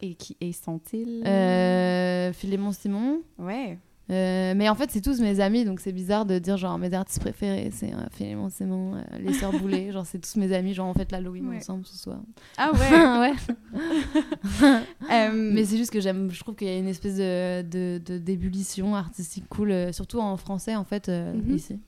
Et 0.00 0.14
qui 0.16 0.37
et 0.40 0.52
sont-ils? 0.52 1.22
Euh, 1.25 2.32
Philémon 2.32 2.72
Simon. 2.72 3.22
Ouais. 3.38 3.78
Euh, 4.11 4.52
mais 4.56 4.68
en 4.68 4.75
fait, 4.75 4.90
c'est 4.90 5.00
tous 5.00 5.21
mes 5.21 5.38
amis, 5.40 5.64
donc 5.64 5.78
c'est 5.80 5.92
bizarre 5.92 6.26
de 6.26 6.38
dire 6.38 6.56
genre 6.56 6.76
mes 6.76 6.92
artistes 6.92 7.21
préférés, 7.21 7.71
c'est 7.73 7.92
euh, 7.94 7.99
Philémon 8.11 8.49
Simon, 8.50 8.97
euh, 8.97 9.00
les 9.21 9.32
Sœurs 9.32 9.52
Boulay, 9.52 9.92
genre 9.92 10.04
c'est 10.04 10.18
tous 10.18 10.37
mes 10.38 10.52
amis, 10.52 10.75
genre 10.75 10.88
on 10.88 10.94
fait 10.94 11.11
l'Halloween 11.12 11.49
Ouais. 11.49 11.56
ensemble 11.59 11.87
ce 11.87 11.97
soir. 11.97 12.18
Ah 12.59 12.73
ouais. 12.73 13.30
ouais. 13.80 15.32
Mais 15.32 15.64
c'est 15.64 15.76
juste 15.76 15.90
que 15.92 16.00
j'aime, 16.00 16.30
je 16.30 16.40
trouve 16.40 16.56
qu'il 16.56 16.66
y 16.68 16.71
a 16.71 16.78
une 16.78 16.88
espèce 16.88 17.16
de, 17.16 17.99
d'ébullition 18.18 18.94
artistique 18.97 19.44
cool, 19.49 19.92
surtout 19.92 20.21
en 20.21 20.37
français 20.37 20.75
en 20.76 20.85
fait, 20.85 21.09
euh, 21.09 21.32
Mhm. 21.35 21.54
ici. 21.54 21.78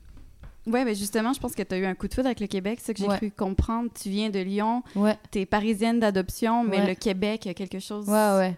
Ouais, 0.67 0.83
mais 0.83 0.95
justement, 0.95 1.31
je 1.31 1.39
pense 1.39 1.53
que 1.53 1.61
tu 1.61 1.75
as 1.75 1.77
eu 1.77 1.85
un 1.85 1.93
coup 1.93 2.07
de 2.07 2.13
foudre 2.15 2.25
avec 2.25 2.39
le 2.39 2.47
Québec, 2.47 2.79
c'est 2.81 2.95
que 2.95 2.99
j'ai 2.99 3.07
Ouais. 3.07 3.17
cru 3.17 3.29
comprendre. 3.29 3.89
Tu 4.01 4.09
viens 4.09 4.31
de 4.31 4.39
Lyon, 4.39 4.81
Ouais, 4.95 5.15
tu 5.31 5.41
es 5.41 5.45
parisienne 5.45 5.99
d'adoption, 5.99 6.63
mais 6.63 6.79
Ouais. 6.79 6.87
le 6.87 6.95
Québec, 6.95 7.45
il 7.45 7.49
y 7.49 7.51
a 7.51 7.53
quelque 7.53 7.77
chose 7.77 8.09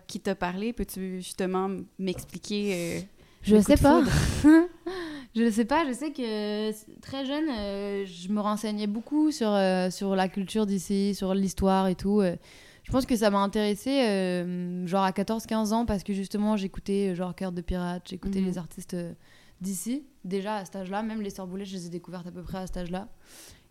qui 0.08 0.22
t'a 0.22 0.34
parlé. 0.34 0.72
Peux-tu 0.72 1.18
justement 1.18 1.68
m'expliquer 2.00 3.06
Je 3.48 3.56
coup 3.58 3.62
sais 3.64 3.78
pas. 3.78 4.04
je 5.36 5.50
sais 5.52 5.66
pas. 5.66 5.86
Je 5.88 5.94
sais 5.94 6.12
que 6.12 6.72
c- 6.72 6.86
très 7.02 7.26
jeune, 7.26 7.46
euh, 7.50 8.06
je 8.06 8.30
me 8.30 8.40
renseignais 8.42 8.88
beaucoup 8.88 9.32
sur, 9.32 9.50
euh, 9.50 9.90
sur 9.90 10.16
la 10.16 10.28
culture 10.28 10.66
d'ici, 10.66 11.16
sur 11.16 11.34
l'histoire 11.34 11.88
et 11.88 11.96
tout. 11.96 12.22
euh. 12.22 12.36
je 12.84 12.92
pense 12.92 13.06
que 13.06 13.16
ça 13.16 13.30
m'a 13.30 13.40
intéressée, 13.40 14.02
euh, 14.08 14.88
genre 14.88 15.04
à 15.04 15.12
14-15 15.12 15.74
ans, 15.74 15.86
parce 15.86 16.04
que 16.04 16.14
justement, 16.14 16.58
j'écoutais 16.58 17.10
euh, 17.12 17.16
genre 17.16 17.36
Cœur 17.36 17.52
de 17.52 17.62
Pirate, 17.62 18.04
j'écoutais 18.10 18.40
Mhm. 18.40 18.46
les 18.46 18.58
artistes 18.58 18.94
euh, 18.94 19.14
d'ici, 19.62 20.04
déjà 20.24 20.56
à 20.58 20.66
cet 20.66 20.76
âge-là. 20.78 21.04
Même 21.04 21.22
les 21.22 21.30
Sœurs 21.30 21.48
Boulay, 21.48 21.66
je 21.66 21.76
les 21.76 21.88
ai 21.88 21.90
découvertes 21.90 22.28
à 22.28 22.32
peu 22.32 22.44
près 22.44 22.60
à 22.60 22.68
cet 22.68 22.78
âge-là. 22.78 23.08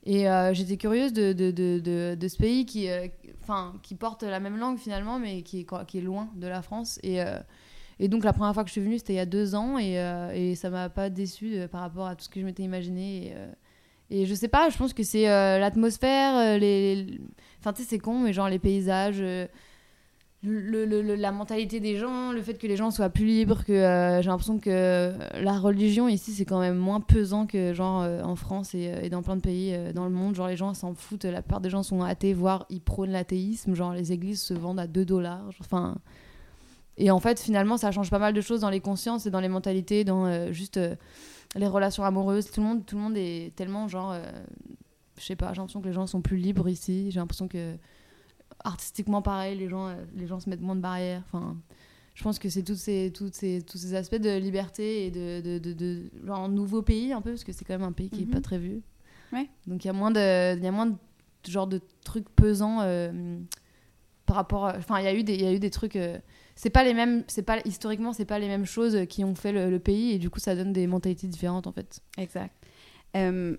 Et 0.09 0.29
euh, 0.31 0.55
j'étais 0.55 0.77
curieuse 0.77 1.13
de, 1.13 1.33
de, 1.33 1.51
de, 1.51 2.15
de, 2.15 2.29
ce 2.29 2.37
pays 2.37 2.65
qui, 2.65 2.89
euh, 2.89 3.09
qui 3.83 3.97
porte 3.97 4.23
la 4.23 4.39
même 4.39 4.57
langue 4.57 4.79
finalement, 4.79 5.19
mais 5.19 5.43
qui 5.43 5.61
est, 5.61 5.67
qui 5.87 5.99
est 5.99 6.01
loin 6.03 6.29
de 6.37 6.47
la 6.47 6.63
France. 6.63 7.01
Et, 7.03 7.21
euh, 7.21 7.39
et 7.99 8.09
donc 8.09 8.25
la 8.25 8.33
première 8.33 8.53
fois 8.55 8.63
que 8.63 8.69
je 8.69 8.73
suis 8.73 8.81
venue, 8.81 8.99
c'était 8.99 9.15
il 9.15 9.17
y 9.17 9.21
a 9.21 9.27
deux 9.27 9.55
ans, 9.55 9.79
et, 9.79 9.99
euh, 9.99 10.31
et 10.35 10.55
ça 10.55 10.71
m'a 10.71 10.89
pas 10.89 11.09
déçue 11.11 11.57
euh, 11.57 11.69
par 11.69 11.81
rapport 11.81 12.07
à 12.07 12.15
tout 12.17 12.25
ce 12.25 12.29
que 12.29 12.41
je 12.41 12.45
m'étais 12.45 12.63
imaginé. 12.63 13.29
Et, 13.29 13.33
euh, 13.35 13.47
et 14.11 14.27
je 14.27 14.35
sais 14.35 14.49
pas, 14.49 14.69
je 14.71 14.77
pense 14.79 14.93
que 14.93 15.03
c'est 15.03 15.29
euh, 15.29 15.59
l'atmosphère, 15.59 16.37
euh, 16.37 16.59
les... 16.59 17.07
Enfin, 17.61 17.73
tu 17.73 17.83
sais, 17.83 17.89
c'est 17.89 17.99
con, 17.99 18.21
mais 18.21 18.33
genre 18.33 18.49
les 18.49 18.59
paysages... 18.61 19.21
le, 19.21 20.85
le- 20.85 21.15
la 21.17 21.33
mentalité 21.33 21.81
des 21.81 21.97
gens, 21.97 22.31
le 22.31 22.41
fait 22.41 22.55
que 22.55 22.69
les 22.69 22.77
gens 22.77 22.93
soient 22.93 23.09
plus 23.09 23.25
libres, 23.25 23.65
que 23.65 23.73
j'ai 23.75 24.29
l'impression 24.29 24.59
que 24.61 25.13
la 25.43 25.59
religion 25.59 26.07
ici 26.09 26.33
c'est 26.33 26.45
quand 26.45 26.61
même 26.61 26.77
moins 26.77 27.01
pesant 27.01 27.47
que 27.47 27.75
genre 27.75 28.03
en 28.25 28.37
France 28.37 28.73
et, 28.75 28.93
et 29.03 29.11
dans 29.11 29.23
plein 29.23 29.35
de 29.35 29.41
pays 29.41 29.75
dans 29.93 30.05
le 30.05 30.11
monde. 30.13 30.37
Genre 30.37 30.47
les 30.47 30.57
gens 30.57 30.73
s'en 30.75 30.95
foutent, 30.95 31.25
la 31.25 31.43
plupart 31.43 31.61
des 31.61 31.71
gens 31.71 31.83
sont 31.83 32.03
athées, 32.03 32.33
voire 32.33 32.67
ils 32.71 32.81
prônent 32.81 33.11
l'athéisme. 33.11 33.75
Genre 33.75 33.93
les 33.93 34.13
églises 34.13 34.41
se 34.41 34.55
vendent 34.55 34.79
à 34.79 34.87
2 34.87 35.05
dollars. 35.05 35.49
Enfin, 35.61 35.97
et 36.99 37.11
en 37.11 37.21
fait 37.21 37.41
finalement 37.41 37.77
ça 37.77 37.91
change 37.93 38.11
pas 38.11 38.19
mal 38.19 38.33
de 38.35 38.41
choses 38.41 38.61
dans 38.61 38.71
les 38.71 38.81
consciences 38.81 39.27
et 39.27 39.31
dans 39.31 39.41
les 39.41 39.49
mentalités, 39.49 40.05
dans 40.05 40.27
euh, 40.27 40.53
juste 40.53 40.77
euh, 40.77 40.95
les 41.55 41.67
relations 41.67 42.05
amoureuses. 42.05 42.51
Tout 42.51 42.61
le 42.61 42.67
monde, 42.67 42.87
tout 42.87 42.97
le 42.97 43.03
monde 43.03 43.17
est 43.17 43.55
tellement 43.57 43.89
genre, 43.89 44.13
euh, 44.13 44.23
je 45.19 45.25
sais 45.25 45.37
pas, 45.37 45.53
j'ai 45.53 45.59
l'impression 45.59 45.81
que 45.81 45.87
les 45.87 45.93
gens 45.93 46.07
sont 46.07 46.21
plus 46.23 46.37
libres 46.37 46.69
ici. 46.69 47.11
J'ai 47.11 47.21
l'impression 47.21 47.49
que 47.49 47.77
artistiquement 48.65 49.23
pareil, 49.23 49.57
les 49.59 49.69
gens, 49.69 49.89
euh, 49.89 49.95
les 50.15 50.27
gens 50.27 50.41
se 50.41 50.49
mettent 50.51 50.61
moins 50.61 50.77
de 50.77 50.81
barrières. 50.81 51.23
Enfin, 51.27 51.57
je 52.15 52.23
pense 52.23 52.39
que 52.39 52.49
c'est 52.49 52.63
toutes 52.63 52.77
ces, 52.79 53.13
toutes 53.15 53.35
ces, 53.35 53.63
tous 53.63 53.79
ces 53.79 53.95
aspects 53.95 54.17
de 54.17 54.37
liberté 54.39 55.07
et 55.07 55.11
de, 55.11 55.41
de, 55.41 55.59
de, 55.59 55.73
de- 55.73 56.11
genre 56.25 56.41
un 56.41 56.49
nouveau 56.49 56.83
pays 56.83 57.13
un 57.13 57.21
peu 57.21 57.31
parce 57.31 57.45
que 57.45 57.53
c'est 57.53 57.65
quand 57.65 57.75
même 57.75 57.87
un 57.87 57.93
pays 57.93 58.09
qui 58.11 58.23
est 58.23 58.27
Mhm. 58.27 58.31
pas 58.33 58.41
très 58.41 58.59
vu. 58.59 58.83
Ouais. 59.33 59.49
Donc 59.67 59.85
il 59.85 59.89
y 59.89 59.91
a 59.91 59.93
moins 59.93 60.11
de, 60.11 60.57
il 60.57 60.65
y 60.65 60.67
a 60.67 60.73
moins 60.73 60.87
de 60.87 60.95
genre 61.47 61.67
de 61.67 61.81
trucs 62.05 62.29
pesants 62.31 62.79
par 64.27 64.37
rapport. 64.37 64.65
Enfin, 64.77 64.99
il 64.99 65.05
y 65.05 65.09
a 65.09 65.15
eu 65.15 65.23
des, 65.25 65.35
il 65.35 65.43
y 65.43 65.47
a 65.47 65.53
eu 65.53 65.59
des 65.59 65.71
trucs. 65.71 65.97
euh, 65.97 66.19
c'est 66.55 66.71
pas 66.71 66.85
les 66.85 66.95
mêmes, 66.95 67.23
c'est 67.29 67.43
pas 67.43 67.59
historiquement, 67.65 68.13
c'est 68.13 68.25
pas 68.25 68.39
les 68.39 68.49
mêmes 68.49 68.65
choses 68.67 68.99
qui 69.09 69.25
ont 69.25 69.35
fait 69.35 69.53
le, 69.53 69.71
le 69.71 69.79
pays 69.79 70.13
et 70.13 70.19
du 70.19 70.31
coup 70.31 70.41
ça 70.41 70.55
donne 70.57 70.73
des 70.73 70.87
mentalités 70.87 71.27
différentes 71.27 71.67
en 71.67 71.73
fait. 71.73 72.01
Exact. 72.17 72.55
Euh, 73.17 73.57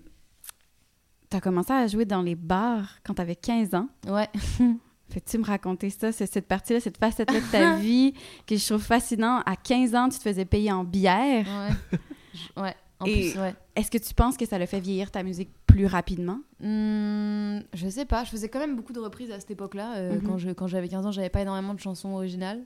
tu 1.30 1.36
as 1.36 1.40
commencé 1.40 1.72
à 1.72 1.86
jouer 1.86 2.04
dans 2.06 2.22
les 2.22 2.34
bars 2.34 2.96
quand 3.04 3.14
tu 3.14 3.22
avais 3.22 3.36
15 3.36 3.74
ans? 3.74 3.88
Ouais. 4.06 4.28
Fais-tu 5.10 5.38
me 5.38 5.44
raconter 5.44 5.88
ça, 5.90 6.12
c'est 6.12 6.26
cette 6.26 6.46
partie-là, 6.48 6.80
cette 6.80 6.98
facette-là 6.98 7.40
de 7.40 7.50
ta 7.50 7.76
vie 7.80 8.12
que 8.46 8.56
je 8.56 8.66
trouve 8.66 8.82
fascinant. 8.82 9.42
À 9.46 9.56
15 9.56 9.94
ans, 9.94 10.08
tu 10.08 10.18
te 10.18 10.22
faisais 10.22 10.44
payer 10.44 10.70
en 10.72 10.84
bière? 10.84 11.46
Ouais. 12.56 12.74
En 13.00 13.06
Et- 13.06 13.30
plus, 13.30 13.40
ouais. 13.40 13.54
Est-ce 13.76 13.90
que 13.90 13.98
tu 13.98 14.12
penses 14.14 14.36
que 14.36 14.44
ça 14.44 14.58
l'a 14.58 14.66
fait 14.66 14.80
vieillir 14.80 15.10
ta 15.12 15.22
musique 15.22 15.50
plus 15.66 15.86
rapidement? 15.86 16.40
Hmm, 16.60 17.60
je 17.74 17.88
sais 17.88 18.04
pas, 18.04 18.24
je 18.24 18.30
faisais 18.30 18.48
quand 18.48 18.58
même 18.58 18.74
beaucoup 18.76 18.92
de 18.92 18.98
reprises 18.98 19.30
à 19.30 19.38
cette 19.38 19.50
époque-là. 19.52 19.96
euh, 19.98 20.14
Mhm. 20.16 20.22
Quand 20.22 20.38
je- 20.38 20.50
quand 20.50 20.66
j'avais 20.66 20.88
15 20.88 21.06
ans, 21.06 21.12
j'avais 21.12 21.28
pas 21.30 21.40
énormément 21.42 21.74
de 21.74 21.80
chansons 21.80 22.10
originales. 22.14 22.64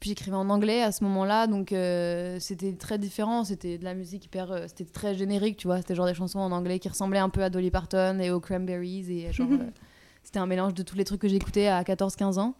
Puis 0.00 0.08
j'écrivais 0.08 0.36
en 0.36 0.48
anglais 0.48 0.82
à 0.82 0.92
ce 0.92 1.04
moment-là, 1.04 1.46
donc 1.46 1.72
euh, 1.72 2.38
c'était 2.40 2.72
très 2.72 2.96
différent. 2.96 3.44
C'était 3.44 3.76
de 3.76 3.84
la 3.84 3.92
musique 3.92 4.24
hyper. 4.24 4.50
euh, 4.50 4.64
c'était 4.66 4.86
très 4.90 5.14
générique, 5.14 5.58
tu 5.58 5.66
vois. 5.66 5.76
C'était 5.76 5.94
genre 5.94 6.06
des 6.06 6.14
chansons 6.14 6.38
en 6.38 6.52
anglais 6.52 6.78
qui 6.78 6.88
ressemblaient 6.88 7.18
un 7.18 7.28
peu 7.28 7.42
à 7.42 7.50
Dolly 7.50 7.70
Parton 7.70 8.18
et 8.18 8.30
aux 8.30 8.40
Cranberries. 8.40 9.04
Et 9.12 9.30
genre, 9.30 9.46
c'était 10.22 10.38
un 10.38 10.46
mélange 10.46 10.72
de 10.72 10.82
tous 10.82 10.96
les 10.96 11.04
trucs 11.04 11.20
que 11.20 11.28
j'écoutais 11.28 11.66
à 11.66 11.82
14-15 11.82 12.38
ans. 12.38 12.54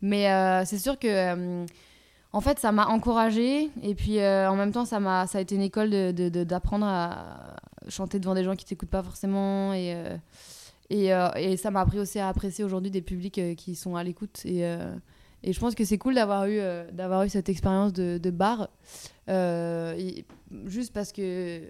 Mais 0.00 0.30
euh, 0.32 0.64
c'est 0.64 0.78
sûr 0.78 0.98
que, 0.98 1.66
en 2.32 2.40
fait, 2.40 2.58
ça 2.58 2.72
m'a 2.72 2.86
encouragée. 2.86 3.70
Et 3.82 3.94
puis, 3.94 4.18
euh, 4.18 4.50
en 4.50 4.56
même 4.56 4.72
temps, 4.72 4.84
ça, 4.84 5.00
m'a, 5.00 5.26
ça 5.26 5.38
a 5.38 5.40
été 5.40 5.54
une 5.54 5.62
école 5.62 5.90
d'apprendre 5.90 6.86
à 6.86 7.56
chanter 7.88 8.18
devant 8.18 8.34
des 8.34 8.44
gens 8.44 8.56
qui 8.56 8.64
t'écoutent 8.64 8.90
pas 8.90 9.02
forcément. 9.02 9.74
Et, 9.74 9.94
euh, 9.94 10.16
euh, 10.92 11.30
et 11.36 11.56
ça 11.56 11.70
m'a 11.70 11.80
appris 11.80 11.98
aussi 11.98 12.18
à 12.18 12.28
apprécier 12.28 12.64
aujourd'hui 12.64 12.90
des 12.90 13.02
publics 13.02 13.40
qui 13.56 13.74
sont 13.74 13.96
à 13.96 14.04
l'écoute. 14.04 14.40
Et, 14.46 14.62
et 15.42 15.52
je 15.52 15.60
pense 15.60 15.74
que 15.74 15.84
c'est 15.84 15.98
cool 15.98 16.14
d'avoir 16.14 16.46
eu, 16.46 16.60
d'avoir 16.92 17.24
eu 17.24 17.28
cette 17.28 17.50
expérience 17.50 17.92
de, 17.92 18.30
bar. 18.30 18.70
Juste 20.66 20.92
parce 20.92 21.12
que. 21.12 21.68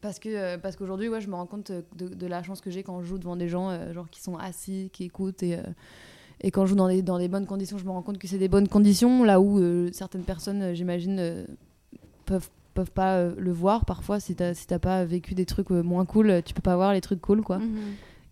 Parce 0.00 0.18
que 0.18 0.56
parce 0.56 0.76
qu'aujourd'hui 0.76 1.08
ouais 1.08 1.22
je 1.22 1.28
me 1.28 1.34
rends 1.34 1.46
compte 1.46 1.72
de, 1.72 2.08
de 2.08 2.26
la 2.26 2.42
chance 2.42 2.60
que 2.60 2.70
j'ai 2.70 2.82
quand 2.82 3.00
je 3.00 3.06
joue 3.06 3.16
devant 3.16 3.36
des 3.36 3.48
gens 3.48 3.90
genre 3.94 4.10
qui 4.10 4.20
sont 4.20 4.36
assis 4.36 4.90
qui 4.92 5.04
écoutent 5.04 5.42
et 5.42 5.56
et 6.46 6.50
quand 6.50 6.66
je 6.66 6.70
joue 6.70 6.76
dans 6.76 6.88
des, 6.88 7.00
dans 7.00 7.18
des 7.18 7.28
bonnes 7.28 7.46
conditions, 7.46 7.78
je 7.78 7.84
me 7.84 7.90
rends 7.90 8.02
compte 8.02 8.18
que 8.18 8.28
c'est 8.28 8.36
des 8.38 8.48
bonnes 8.48 8.68
conditions, 8.68 9.24
là 9.24 9.40
où 9.40 9.58
euh, 9.58 9.88
certaines 9.92 10.24
personnes, 10.24 10.60
euh, 10.62 10.74
j'imagine, 10.74 11.16
euh, 11.18 11.46
peuvent, 12.26 12.50
peuvent 12.74 12.90
pas 12.90 13.14
euh, 13.16 13.34
le 13.38 13.50
voir. 13.50 13.86
Parfois, 13.86 14.20
si 14.20 14.34
t'as 14.34 14.52
si 14.52 14.66
pas 14.66 15.04
vécu 15.06 15.34
des 15.34 15.46
trucs 15.46 15.70
moins 15.70 16.04
cool, 16.04 16.42
tu 16.44 16.52
peux 16.52 16.60
pas 16.60 16.76
voir 16.76 16.92
les 16.92 17.00
trucs 17.00 17.22
cool, 17.22 17.40
quoi. 17.42 17.58
Mhm. 17.60 17.78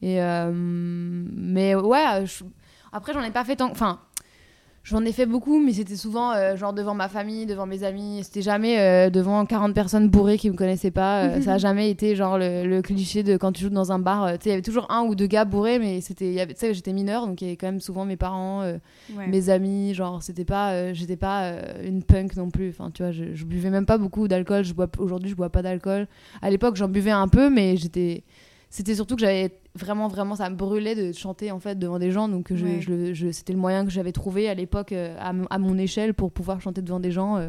Et, 0.02 0.18
mais 0.52 1.74
ouais, 1.74 2.26
je- 2.26 2.44
après, 2.92 3.12
j'en 3.14 3.22
ai 3.22 3.30
pas 3.30 3.44
fait 3.44 3.56
tant. 3.56 3.70
Enfin, 3.70 4.00
j'en 4.84 5.04
ai 5.04 5.12
fait 5.12 5.26
beaucoup, 5.26 5.60
mais 5.60 5.72
c'était 5.72 5.96
souvent 5.96 6.32
euh, 6.32 6.56
genre 6.56 6.72
devant 6.72 6.94
ma 6.94 7.08
famille, 7.08 7.46
devant 7.46 7.66
mes 7.66 7.84
amis. 7.84 8.20
C'était 8.24 8.42
jamais 8.42 8.80
euh, 8.80 9.10
devant 9.10 9.44
40 9.46 9.74
personnes 9.74 10.08
bourrées 10.08 10.38
qui 10.38 10.50
me 10.50 10.56
connaissaient 10.56 10.90
pas. 10.90 11.24
Euh, 11.24 11.40
ça 11.40 11.54
a 11.54 11.58
jamais 11.58 11.90
été 11.90 12.16
genre 12.16 12.38
le, 12.38 12.66
le 12.66 12.82
cliché 12.82 13.22
de 13.22 13.36
quand 13.36 13.52
tu 13.52 13.64
joues 13.64 13.70
dans 13.70 13.92
un 13.92 13.98
bar. 13.98 14.32
tu 14.32 14.34
sais, 14.34 14.40
il 14.46 14.50
y 14.50 14.52
avait 14.52 14.62
toujours 14.62 14.90
un 14.90 15.02
ou 15.02 15.14
deux 15.14 15.26
gars 15.26 15.44
bourrés, 15.44 15.78
mais 15.78 16.00
c'était. 16.00 16.46
Tu 16.48 16.54
sais, 16.56 16.74
j'étais 16.74 16.92
mineure, 16.92 17.26
donc 17.26 17.40
il 17.40 17.44
y 17.44 17.48
avait 17.48 17.56
quand 17.56 17.68
même 17.68 17.80
souvent 17.80 18.04
mes 18.04 18.16
parents, 18.16 18.62
Ouais. 19.16 19.26
mes 19.28 19.48
amis. 19.50 19.94
Genre, 19.94 20.22
c'était 20.22 20.44
pas. 20.44 20.92
j'étais 20.92 21.16
pas 21.16 21.52
une 21.84 22.02
punk 22.02 22.36
non 22.36 22.50
plus. 22.50 22.70
Enfin, 22.70 22.90
tu 22.92 23.02
vois, 23.02 23.12
je, 23.12 23.34
je 23.34 23.44
buvais 23.44 23.70
même 23.70 23.86
pas 23.86 23.98
beaucoup 23.98 24.28
d'alcool. 24.28 24.64
Je 24.64 24.74
bois 24.74 24.88
Aujourd'hui, 24.98 25.30
je 25.30 25.36
bois 25.36 25.50
pas 25.50 25.62
d'alcool. 25.62 26.06
À 26.42 26.50
l'époque, 26.50 26.76
j'en 26.76 26.88
buvais 26.88 27.10
un 27.10 27.28
peu, 27.28 27.50
mais 27.50 27.76
j'étais 27.76 28.24
c'était 28.70 28.94
surtout 28.94 29.16
que 29.16 29.20
j'avais 29.20 29.52
vraiment 29.74 30.08
vraiment 30.08 30.36
ça 30.36 30.50
me 30.50 30.56
brûlait 30.56 30.94
de 30.94 31.12
chanter 31.12 31.50
en 31.50 31.58
fait 31.60 31.78
devant 31.78 31.98
des 31.98 32.10
gens 32.10 32.28
donc 32.28 32.52
je, 32.54 32.64
Ouais. 32.66 32.80
je 32.80 32.90
le- 32.90 33.14
je- 33.14 33.30
c'était 33.30 33.52
le 33.54 33.58
moyen 33.58 33.84
que 33.84 33.90
j'avais 33.90 34.12
trouvé 34.12 34.48
à 34.48 34.54
l'époque 34.54 34.92
euh, 34.92 35.16
à, 35.18 35.32
mon- 35.32 35.46
à 35.50 35.58
mon 35.58 35.78
échelle 35.78 36.12
pour 36.14 36.30
pouvoir 36.30 36.60
chanter 36.60 36.82
devant 36.82 37.00
des 37.00 37.10
gens 37.10 37.36
euh, 37.38 37.48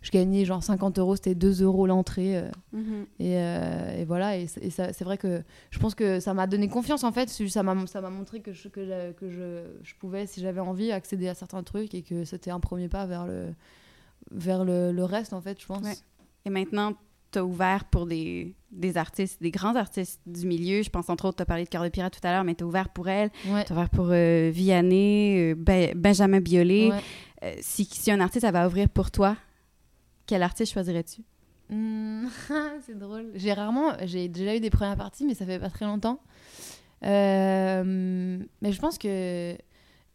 je 0.00 0.12
gagnais 0.12 0.44
genre 0.44 0.62
50 0.62 1.00
euros 1.00 1.16
c'était 1.16 1.34
2 1.34 1.62
euros 1.64 1.88
l'entrée 1.88 2.36
euh, 2.38 2.48
Mhm. 2.72 3.06
et, 3.18 3.32
et 4.00 4.04
voilà 4.04 4.36
et, 4.36 4.46
c'est- 4.46 4.64
et 4.64 4.70
ça- 4.70 4.92
c'est 4.92 5.02
vrai 5.04 5.18
que 5.18 5.42
je 5.70 5.78
pense 5.80 5.96
que 5.96 6.20
ça 6.20 6.32
m'a 6.34 6.46
donné 6.46 6.68
confiance 6.68 7.02
en 7.02 7.10
fait 7.10 7.28
ça 7.28 7.62
m'a 7.64 7.86
ça 7.88 8.00
m'a 8.00 8.10
montré 8.10 8.40
que 8.40 8.52
je 8.52 8.68
que, 8.68 9.10
que 9.12 9.28
je, 9.28 9.64
je 9.82 9.94
pouvais 9.96 10.26
si 10.28 10.40
j'avais 10.40 10.60
envie 10.60 10.92
accéder 10.92 11.26
à 11.26 11.34
certains 11.34 11.64
trucs 11.64 11.92
et 11.94 12.02
que 12.02 12.24
c'était 12.24 12.52
un 12.52 12.60
premier 12.60 12.88
pas 12.88 13.04
vers 13.06 13.26
le 13.26 13.46
vers 14.30 14.64
le, 14.64 14.92
le 14.92 15.04
reste 15.04 15.32
en 15.32 15.40
fait 15.40 15.60
je 15.60 15.66
pense 15.66 15.82
Ouais. 15.84 15.94
Et 16.44 16.50
maintenant, 16.50 16.92
tu 17.32 17.38
as 17.38 17.44
ouvert 17.44 17.84
pour 17.86 18.06
des, 18.06 18.54
des 18.70 18.96
artistes, 18.96 19.42
des 19.42 19.50
grands 19.50 19.76
artistes 19.76 20.20
du 20.26 20.46
milieu. 20.46 20.82
Je 20.82 20.90
pense 20.90 21.08
entre 21.10 21.26
autres, 21.26 21.36
tu 21.38 21.42
as 21.42 21.46
parlé 21.46 21.64
de 21.64 21.68
Cœur 21.68 21.82
de 21.82 21.88
Pirate 21.88 22.12
tout 22.20 22.26
à 22.26 22.32
l'heure, 22.32 22.44
mais 22.44 22.54
tu 22.54 22.64
as 22.64 22.66
ouvert 22.66 22.88
pour 22.90 23.08
elle. 23.08 23.30
ouais, 23.46 23.64
Tu 23.64 23.72
as 23.72 23.76
ouvert 23.76 23.90
pour 23.90 24.08
euh, 24.10 24.50
Vianney, 24.52 25.52
euh, 25.52 25.54
Ben- 25.56 25.92
Benjamin 25.96 26.40
Biolay. 26.40 26.90
ouais. 26.90 27.00
Euh, 27.44 27.54
si, 27.60 27.84
si 27.84 28.10
un 28.10 28.20
artiste 28.20 28.44
avait 28.44 28.58
à 28.58 28.66
ouvrir 28.66 28.88
pour 28.88 29.10
toi, 29.10 29.36
quel 30.26 30.42
artiste 30.42 30.72
choisirais-tu? 30.72 31.22
Hmm, 31.70 32.26
c'est 32.86 32.98
drôle. 32.98 33.30
J'ai 33.34 33.52
rarement, 33.52 33.92
j'ai 34.04 34.28
déjà 34.28 34.56
eu 34.56 34.60
des 34.60 34.70
premières 34.70 34.96
parties, 34.96 35.24
mais 35.26 35.34
ça 35.34 35.44
fait 35.46 35.58
pas 35.58 35.70
très 35.70 35.84
longtemps. 35.84 36.18
Euh, 37.04 38.38
mais 38.62 38.72
je 38.72 38.80
pense 38.80 38.98
que 38.98 39.56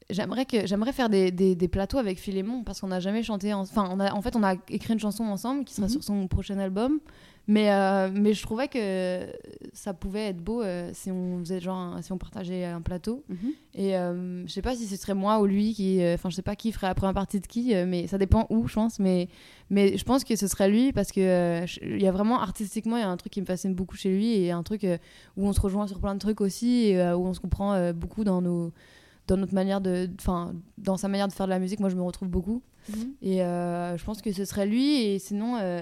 j'aimerais 0.09 0.45
que 0.45 0.65
j'aimerais 0.67 0.93
faire 0.93 1.09
des, 1.09 1.31
des, 1.31 1.55
des 1.55 1.67
plateaux 1.67 1.97
avec 1.97 2.19
Philémon 2.19 2.63
parce 2.63 2.81
qu'on 2.81 2.87
n'a 2.87 2.99
jamais 2.99 3.23
chanté. 3.23 3.53
en- 3.53 3.61
Enfin, 3.61 3.89
on 3.91 3.99
a, 3.99 4.13
en 4.13 4.21
fait, 4.21 4.35
on 4.35 4.43
a 4.43 4.55
écrit 4.69 4.93
une 4.93 4.99
chanson 4.99 5.23
ensemble 5.23 5.63
qui 5.65 5.73
sera 5.73 5.87
Mhm. 5.87 5.91
sur 5.93 6.03
son 6.03 6.27
prochain 6.27 6.57
album. 6.59 6.99
Mais 7.45 7.73
euh, 7.73 8.09
mais 8.09 8.33
je 8.33 8.41
trouvais 8.41 8.69
que 8.69 9.27
ça 9.73 9.93
pouvait 9.93 10.27
être 10.27 10.37
beau 10.37 10.61
euh, 10.61 10.89
si 10.93 11.11
on 11.11 11.39
faisait 11.39 11.59
genre 11.59 11.75
un- 11.77 12.01
si 12.01 12.13
on 12.13 12.17
partageait 12.17 12.63
un 12.63 12.79
plateau. 12.79 13.25
Et 13.73 13.97
euh, 13.97 14.47
je 14.47 14.51
sais 14.53 14.61
pas 14.61 14.75
si 14.77 14.85
ce 14.87 14.95
serait 14.95 15.13
moi 15.13 15.41
ou 15.41 15.45
lui 15.45 15.73
qui. 15.73 16.01
euh, 16.01 16.13
Enfin, 16.13 16.29
je 16.29 16.35
sais 16.35 16.41
pas 16.41 16.55
qui 16.55 16.71
ferait 16.71 16.87
la 16.87 16.95
première 16.95 17.13
partie 17.13 17.41
de 17.41 17.47
qui, 17.47 17.73
mais 17.85 18.07
ça 18.07 18.17
dépend 18.17 18.47
où, 18.49 18.65
je 18.69 18.73
pense. 18.75 18.97
Mais, 18.99 19.27
mais 19.69 19.97
je 19.97 20.05
pense 20.05 20.23
que 20.23 20.37
ce 20.37 20.47
serait 20.47 20.69
lui 20.69 20.93
parce 20.93 21.11
que 21.11 21.65
il 21.83 22.01
y 22.01 22.07
a 22.07 22.11
vraiment 22.13 22.39
artistiquement, 22.39 22.95
il 22.95 23.01
y 23.01 23.03
a 23.03 23.09
un 23.09 23.17
truc 23.17 23.33
qui 23.33 23.41
me 23.41 23.45
fascine 23.45 23.73
beaucoup 23.75 23.97
chez 23.97 24.09
lui 24.09 24.35
et 24.35 24.51
un 24.51 24.63
truc 24.63 24.87
où 25.35 25.45
on 25.45 25.51
se 25.51 25.59
rejoint 25.59 25.85
sur 25.87 25.99
plein 25.99 26.13
de 26.13 26.19
trucs 26.19 26.39
aussi 26.39 26.85
et 26.91 26.97
où 27.11 27.25
on 27.27 27.33
se 27.33 27.41
comprend 27.41 27.91
beaucoup 27.91 28.23
dans 28.23 28.41
nos 28.41 28.71
dans 29.27 29.37
notre 29.37 29.53
manière 29.53 29.79
de, 29.81 30.09
enfin, 30.19 30.53
dans 30.77 30.97
sa 30.97 31.07
manière 31.07 31.27
de 31.27 31.33
faire 31.33 31.45
de 31.45 31.51
la 31.51 31.59
musique, 31.59 31.79
moi 31.79 31.89
je 31.89 31.95
me 31.95 32.01
retrouve 32.03 32.27
beaucoup. 32.29 32.61
Mhm. 32.89 33.13
Et 33.21 33.41
euh, 33.41 33.95
je 33.97 34.03
pense 34.03 34.21
que 34.21 34.31
ce 34.33 34.43
serait 34.43 34.65
lui. 34.65 35.01
Et 35.03 35.17
sinon, 35.19 35.57
euh, 35.61 35.81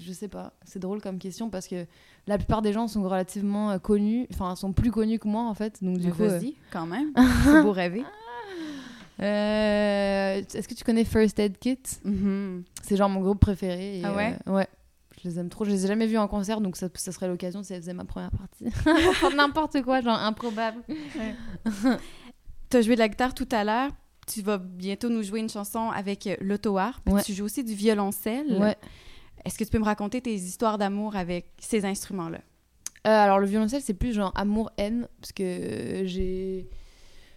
je 0.00 0.12
sais 0.12 0.26
pas. 0.28 0.52
C'est 0.64 0.80
drôle 0.80 1.00
comme 1.00 1.18
question 1.20 1.48
parce 1.48 1.68
que 1.68 1.86
la 2.26 2.38
plupart 2.38 2.60
des 2.62 2.72
gens 2.72 2.88
sont 2.88 3.02
relativement 3.04 3.70
euh, 3.70 3.78
connus, 3.78 4.26
enfin, 4.32 4.56
sont 4.56 4.72
plus 4.72 4.90
connus 4.90 5.20
que 5.20 5.28
moi 5.28 5.42
en 5.44 5.54
fait. 5.54 5.82
Donc 5.84 5.98
du 5.98 6.06
Mais 6.08 6.12
coup, 6.12 6.22
euh, 6.24 6.38
Vas-y, 6.38 6.56
quand 6.72 6.86
même. 6.86 7.12
C'est 7.44 7.62
beau 7.62 7.70
rêver. 7.70 8.02
euh, 9.20 10.42
est-ce 10.52 10.66
que 10.66 10.74
tu 10.74 10.82
connais 10.84 11.04
First 11.04 11.38
Aid 11.38 11.58
Kit? 11.58 11.78
Mhm. 12.04 12.64
C'est 12.82 12.96
genre 12.96 13.08
mon 13.08 13.20
groupe 13.20 13.38
préféré. 13.40 14.00
et, 14.00 14.04
Ah 14.04 14.14
ouais 14.14 14.36
euh, 14.48 14.52
Ouais? 14.56 14.66
Je 15.22 15.28
les 15.28 15.38
aime 15.38 15.48
trop. 15.48 15.64
Je 15.64 15.70
les 15.70 15.84
ai 15.84 15.88
jamais 15.88 16.06
vus 16.06 16.18
en 16.18 16.26
concert, 16.28 16.60
donc 16.60 16.76
ça, 16.76 16.88
ça 16.96 17.12
serait 17.12 17.28
l'occasion 17.28 17.62
si 17.62 17.72
elles 17.72 17.80
faisaient 17.80 17.94
ma 17.94 18.04
première 18.04 18.32
partie. 18.32 18.66
N'importe 19.36 19.80
quoi, 19.82 20.00
genre 20.00 20.18
improbable. 20.18 20.82
Tu 22.74 22.78
as 22.78 22.82
joué 22.82 22.96
de 22.96 22.98
la 22.98 23.08
guitare 23.08 23.34
tout 23.34 23.46
à 23.52 23.62
l'heure. 23.62 23.92
Tu 24.26 24.42
vas 24.42 24.58
bientôt 24.58 25.08
nous 25.08 25.22
jouer 25.22 25.38
une 25.38 25.48
chanson 25.48 25.90
avec 25.90 26.26
euh, 26.26 26.34
l'auto-harpe. 26.40 27.08
Ouais. 27.08 27.22
Tu 27.22 27.32
joues 27.32 27.44
aussi 27.44 27.62
du 27.62 27.72
violoncelle. 27.72 28.58
Ouais. 28.58 28.74
Est-ce 29.44 29.56
que 29.56 29.62
tu 29.62 29.70
peux 29.70 29.78
me 29.78 29.84
raconter 29.84 30.20
tes 30.20 30.34
histoires 30.34 30.76
d'amour 30.76 31.14
avec 31.14 31.52
ces 31.60 31.84
instruments-là? 31.84 32.40
Euh, 33.06 33.10
alors 33.10 33.38
le 33.38 33.46
violoncelle, 33.46 33.80
c'est 33.80 33.94
plus 33.94 34.12
genre 34.12 34.32
amour-haine, 34.34 35.06
parce 35.20 35.30
que 35.30 36.02
j'ai... 36.04 36.68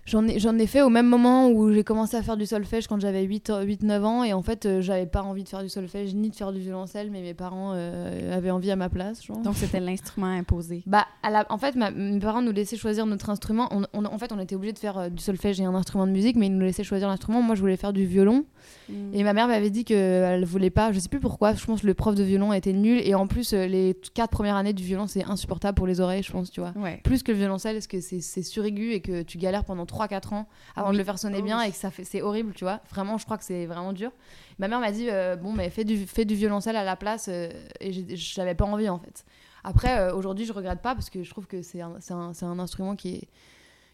J'en 0.07 0.25
ai, 0.25 0.39
j'en 0.39 0.57
ai 0.57 0.67
fait 0.67 0.81
au 0.81 0.87
même 0.89 1.05
moment 1.05 1.49
où 1.49 1.69
j'ai 1.73 1.83
commencé 1.83 2.15
à 2.15 2.23
faire 2.23 2.37
du 2.37 2.45
solfège 2.45 2.87
quand 2.87 2.97
j'avais 2.97 3.25
8-9 3.25 4.01
ans 4.03 4.23
et 4.23 4.31
en 4.31 4.41
fait 4.41 4.65
euh, 4.65 4.79
j'avais 4.79 5.05
pas 5.05 5.21
envie 5.21 5.43
de 5.43 5.49
faire 5.49 5.61
du 5.61 5.67
solfège 5.67 6.15
ni 6.15 6.29
de 6.29 6.35
faire 6.35 6.53
du 6.53 6.61
violoncelle 6.61 7.11
mais 7.11 7.21
mes 7.21 7.33
parents 7.33 7.73
euh, 7.75 8.33
avaient 8.35 8.49
envie 8.51 8.71
à 8.71 8.77
ma 8.77 8.87
place 8.87 9.21
genre. 9.25 9.37
Donc, 9.41 9.55
c'était 9.57 9.81
l'instrument 9.81 10.27
imposé. 10.27 10.83
Bah, 10.87 11.05
à 11.23 11.29
la- 11.29 11.45
en 11.49 11.57
fait, 11.57 11.75
ma- 11.75 11.91
mes 11.91 12.19
parents 12.19 12.41
nous 12.41 12.53
laissaient 12.53 12.77
choisir 12.77 13.05
notre 13.05 13.29
instrument. 13.29 13.67
On, 13.71 13.83
on- 13.93 14.05
en 14.05 14.17
fait, 14.17 14.31
on 14.31 14.39
était 14.39 14.55
obligés 14.55 14.71
de 14.71 14.79
faire 14.79 14.97
euh, 14.97 15.09
du 15.09 15.21
solfège 15.21 15.59
et 15.59 15.65
un 15.65 15.75
instrument 15.75 16.07
de 16.07 16.11
musique, 16.13 16.37
mais 16.37 16.45
ils 16.47 16.53
nous 16.55 16.65
laissaient 16.65 16.85
choisir 16.85 17.09
l'instrument. 17.09 17.41
Moi, 17.41 17.55
je 17.55 17.59
voulais 17.59 17.75
faire 17.75 17.91
du 17.91 18.05
violon. 18.05 18.45
Et 19.13 19.23
ma 19.23 19.33
mère 19.33 19.47
m'avait 19.47 19.69
dit 19.69 19.83
qu'elle 19.83 20.45
voulait 20.45 20.69
pas, 20.69 20.91
je 20.93 20.99
sais 20.99 21.09
plus 21.09 21.19
pourquoi, 21.19 21.53
je 21.53 21.65
pense 21.65 21.81
que 21.81 21.87
le 21.87 21.93
prof 21.93 22.15
de 22.15 22.23
violon 22.23 22.53
était 22.53 22.71
nul. 22.73 23.01
Et 23.05 23.15
en 23.15 23.27
plus, 23.27 23.51
euh, 23.53 23.65
les 23.67 23.95
quatre 24.13 24.29
premières 24.31 24.55
années 24.55 24.71
du 24.73 24.83
violon, 24.83 25.07
c'est 25.07 25.25
insupportable 25.25 25.75
pour 25.75 25.87
les 25.87 25.99
oreilles, 25.99 26.23
je 26.23 26.31
pense, 26.31 26.49
tu 26.51 26.61
vois. 26.61 26.71
Ouais. 26.77 27.01
Plus 27.03 27.21
que 27.23 27.33
le 27.33 27.37
violoncelle, 27.37 27.75
parce 27.75 27.87
que 27.87 27.99
c'est 27.99 28.21
c'est 28.21 28.41
suraigu 28.43 28.91
et 28.93 29.01
que 29.01 29.23
tu 29.23 29.37
galères 29.37 29.65
pendant 29.65 29.85
3-4 29.97 30.33
ans 30.33 30.47
avant 30.75 30.87
Oui. 30.89 30.93
de 30.93 30.97
le 30.99 31.03
faire 31.03 31.17
sonner 31.19 31.39
Oh 31.41 31.43
bien 31.43 31.59
oui. 31.59 31.67
et 31.67 31.71
que 31.71 31.77
ça 31.77 31.91
fait, 31.91 32.03
c'est 32.03 32.21
horrible, 32.21 32.53
tu 32.53 32.63
vois. 32.63 32.81
Vraiment, 32.89 33.17
je 33.17 33.25
crois 33.25 33.37
que 33.37 33.43
c'est 33.43 33.65
vraiment 33.65 33.93
dur. 33.93 34.11
Ma 34.59 34.67
mère 34.67 34.79
m'a 34.79 34.91
dit, 34.91 35.07
euh, 35.09 35.35
bon, 35.35 35.53
mais 35.53 35.69
fais 35.69 35.83
du, 35.83 35.97
fais 36.05 36.25
du 36.25 36.35
violoncelle 36.35 36.75
à 36.75 36.83
la 36.83 36.95
place. 36.95 37.27
euh, 37.29 37.49
et 37.79 37.91
j'ai- 37.91 38.05
j'avais 38.15 38.55
pas 38.55 38.65
envie, 38.65 38.89
en 38.89 38.99
fait. 38.99 39.25
Après, 39.63 39.99
euh, 39.99 40.15
aujourd'hui, 40.15 40.45
je 40.45 40.53
regrette 40.53 40.81
pas 40.81 40.93
parce 40.95 41.09
que 41.09 41.23
je 41.23 41.29
trouve 41.29 41.47
que 41.47 41.61
c'est 41.61 41.81
un, 41.81 41.95
c'est 41.99 42.13
un, 42.13 42.31
un 42.41 42.59
instrument 42.59 42.95
qui 42.95 43.15
est, 43.15 43.27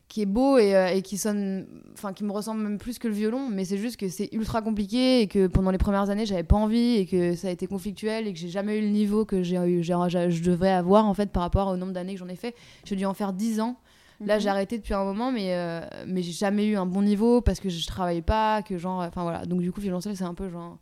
qui 0.10 0.22
est 0.22 0.26
beau 0.28 0.60
et, 0.60 0.74
et 0.96 1.02
qui 1.02 1.18
sonne, 1.18 1.66
enfin, 1.94 2.14
qui 2.14 2.24
me 2.24 2.32
ressemble 2.32 2.62
même 2.62 2.78
plus 2.78 3.00
que 3.00 3.08
le 3.08 3.14
violon. 3.16 3.50
Mais 3.50 3.66
c'est 3.66 3.78
juste 3.78 3.98
que 3.98 4.10
c'est 4.10 4.30
ultra 4.34 4.62
compliqué 4.62 5.22
et 5.22 5.28
que 5.28 5.48
pendant 5.48 5.72
les 5.72 5.80
premières 5.80 6.10
années, 6.12 6.28
j'avais 6.28 6.44
pas 6.44 6.58
envie 6.58 6.98
et 6.98 7.06
que 7.08 7.34
ça 7.36 7.48
a 7.48 7.52
été 7.52 7.66
conflictuel 7.66 8.28
et 8.28 8.34
que 8.34 8.38
j'ai 8.38 8.50
jamais 8.50 8.78
eu 8.78 8.82
le 8.82 8.90
niveau 8.90 9.26
que 9.26 9.42
j'ai 9.42 9.56
eu, 9.58 9.82
je 9.84 10.44
devrais 10.44 10.72
avoir, 10.74 11.08
en 11.08 11.14
fait, 11.16 11.32
par 11.32 11.42
rapport 11.42 11.70
au 11.70 11.78
nombre 11.78 11.94
d'années 11.94 12.14
que 12.14 12.20
j'en 12.20 12.28
ai 12.28 12.36
fait. 12.36 12.54
J'ai 12.86 12.96
dû 12.96 13.06
en 13.06 13.16
faire 13.16 13.34
10 13.34 13.60
ans. 13.60 13.78
Là, 14.26 14.36
Mhm. 14.36 14.42
j'ai 14.42 14.50
arrêté 14.50 14.78
depuis 14.78 14.94
un 14.94 15.04
moment, 15.04 15.32
mais, 15.32 15.54
euh, 15.54 15.82
mais 16.08 16.22
j'ai 16.22 16.32
jamais 16.32 16.66
eu 16.68 16.76
un 16.76 16.86
bon 16.86 17.02
niveau 17.02 17.42
parce 17.42 17.60
que 17.60 17.70
je 17.70 17.86
travaillais 17.88 18.22
pas, 18.22 18.62
que 18.62 18.78
genre. 18.78 19.02
Enfin 19.02 19.24
voilà. 19.24 19.46
Donc, 19.46 19.62
du 19.62 19.72
coup, 19.72 19.82
violoncelle, 19.82 20.16
c'est 20.18 20.24
un 20.24 20.34
peu 20.34 20.50
genre. 20.50 20.78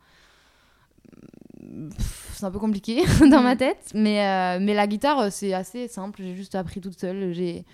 C'est 2.34 2.44
un 2.44 2.50
peu 2.50 2.58
compliqué 2.58 3.02
dans 3.30 3.42
ma 3.42 3.54
tête, 3.56 3.92
mais, 3.94 4.20
euh, 4.26 4.58
mais 4.60 4.74
la 4.74 4.86
guitare, 4.86 5.18
euh, 5.20 5.28
c'est 5.30 5.52
assez 5.54 5.86
simple. 5.88 6.20
J'ai 6.22 6.34
juste 6.34 6.54
appris 6.54 6.80
toute 6.80 6.98
seule. 6.98 7.32
J'ai 7.32 7.64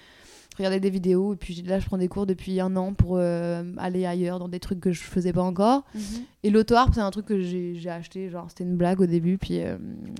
regardé 0.58 0.78
des 0.80 0.90
vidéos 0.90 1.34
et 1.34 1.36
puis 1.36 1.54
là, 1.62 1.78
je 1.78 1.86
prends 1.86 1.96
des 1.98 2.08
cours 2.08 2.26
depuis 2.26 2.60
un 2.60 2.76
an 2.76 2.92
pour 2.92 3.16
euh, 3.16 3.62
aller 3.78 4.04
ailleurs 4.04 4.38
dans 4.40 4.48
des 4.48 4.60
trucs 4.60 4.80
que 4.80 4.92
je 4.92 5.00
faisais 5.02 5.32
pas 5.32 5.42
encore. 5.42 5.84
Mhm. 5.94 6.00
Et 6.42 6.50
l'auto-harpe, 6.50 6.94
c'est 6.94 7.00
un 7.00 7.10
truc 7.10 7.26
que 7.26 7.40
j'ai 7.40 7.88
acheté, 7.88 8.28
genre 8.28 8.46
c'était 8.48 8.64
une 8.64 8.76
blague 8.76 9.00
au 9.00 9.06
début, 9.06 9.38
puis 9.38 9.60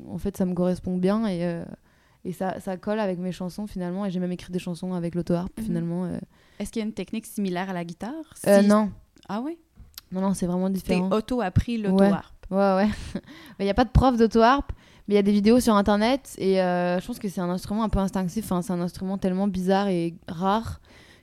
en 0.08 0.16
fait 0.18 0.36
ça 0.36 0.46
me 0.46 0.54
correspond 0.54 0.96
bien 0.96 1.26
et, 1.26 1.60
et 2.24 2.32
ça, 2.32 2.60
ça 2.60 2.76
colle 2.76 3.00
avec 3.00 3.18
mes 3.18 3.32
chansons 3.32 3.66
finalement. 3.66 4.04
Et 4.06 4.10
j'ai 4.10 4.20
même 4.20 4.32
écrit 4.32 4.52
des 4.52 4.58
chansons 4.58 4.92
avec 4.94 5.14
l'auto-harpe 5.14 5.52
Mhm. 5.58 5.64
finalement. 5.64 6.04
euh. 6.04 6.18
Est-ce 6.58 6.72
qu'il 6.72 6.80
y 6.80 6.84
a 6.84 6.86
une 6.86 6.92
technique 6.94 7.26
similaire 7.26 7.70
à 7.70 7.72
la 7.72 7.84
guitare? 7.84 8.12
Euh, 8.46 8.62
non, 8.62 8.90
Ah 9.28 9.40
oui? 9.44 9.58
non, 10.12 10.20
non, 10.20 10.34
c'est 10.34 10.46
vraiment 10.46 10.66
T'es 10.68 10.74
différent. 10.74 11.10
auto-appris 11.12 11.78
l'auto-harpe. 11.78 12.34
Ouais, 12.50 12.56
ouais. 12.76 12.88
Il 13.60 13.64
n'y 13.64 13.70
a 13.70 13.74
pas 13.74 13.84
de 13.84 13.90
prof 13.90 14.16
d'auto-harpe, 14.16 14.72
mais 15.06 15.14
il 15.14 15.16
y 15.16 15.20
a 15.20 15.22
des 15.22 15.32
vidéos 15.32 15.60
sur 15.60 15.74
internet 15.74 16.34
et 16.38 16.60
euh, 16.62 16.98
je 16.98 17.06
pense 17.06 17.18
que 17.18 17.28
c'est 17.28 17.40
un 17.42 17.50
instrument 17.50 17.82
un 17.84 17.88
peu 17.90 17.98
instinctif. 17.98 18.44
Enfin, 18.46 18.62
c'est 18.62 18.72
un 18.72 18.80
instrument 18.80 19.18
tellement 19.18 19.46
bizarre 19.48 19.88
et 19.88 20.14
rare 20.28 20.80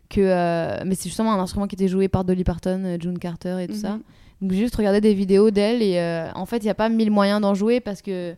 que. 0.09 0.21
euh, 0.21 0.83
mais 0.85 0.93
c'est 0.95 1.09
justement 1.09 1.33
un 1.33 1.39
instrument 1.39 1.65
qui 1.67 1.75
était 1.75 1.87
joué 1.87 2.07
par 2.07 2.25
Dolly 2.25 2.43
Parton, 2.43 2.97
June 3.01 3.17
Carter 3.19 3.57
et 3.61 3.67
tout 3.67 3.73
ça. 3.75 3.93
Mhm. 3.93 4.01
Donc 4.41 4.51
j'ai 4.51 4.57
juste 4.59 4.75
regardé 4.75 5.01
des 5.01 5.13
vidéos 5.15 5.49
d'elle 5.49 5.81
et 5.81 5.99
en 6.35 6.45
fait 6.45 6.57
il 6.57 6.63
n'y 6.65 6.69
a 6.69 6.75
pas 6.75 6.89
mille 6.89 7.09
moyens 7.09 7.41
d'en 7.41 7.53
jouer 7.55 7.79
parce 7.79 8.01
que 8.03 8.35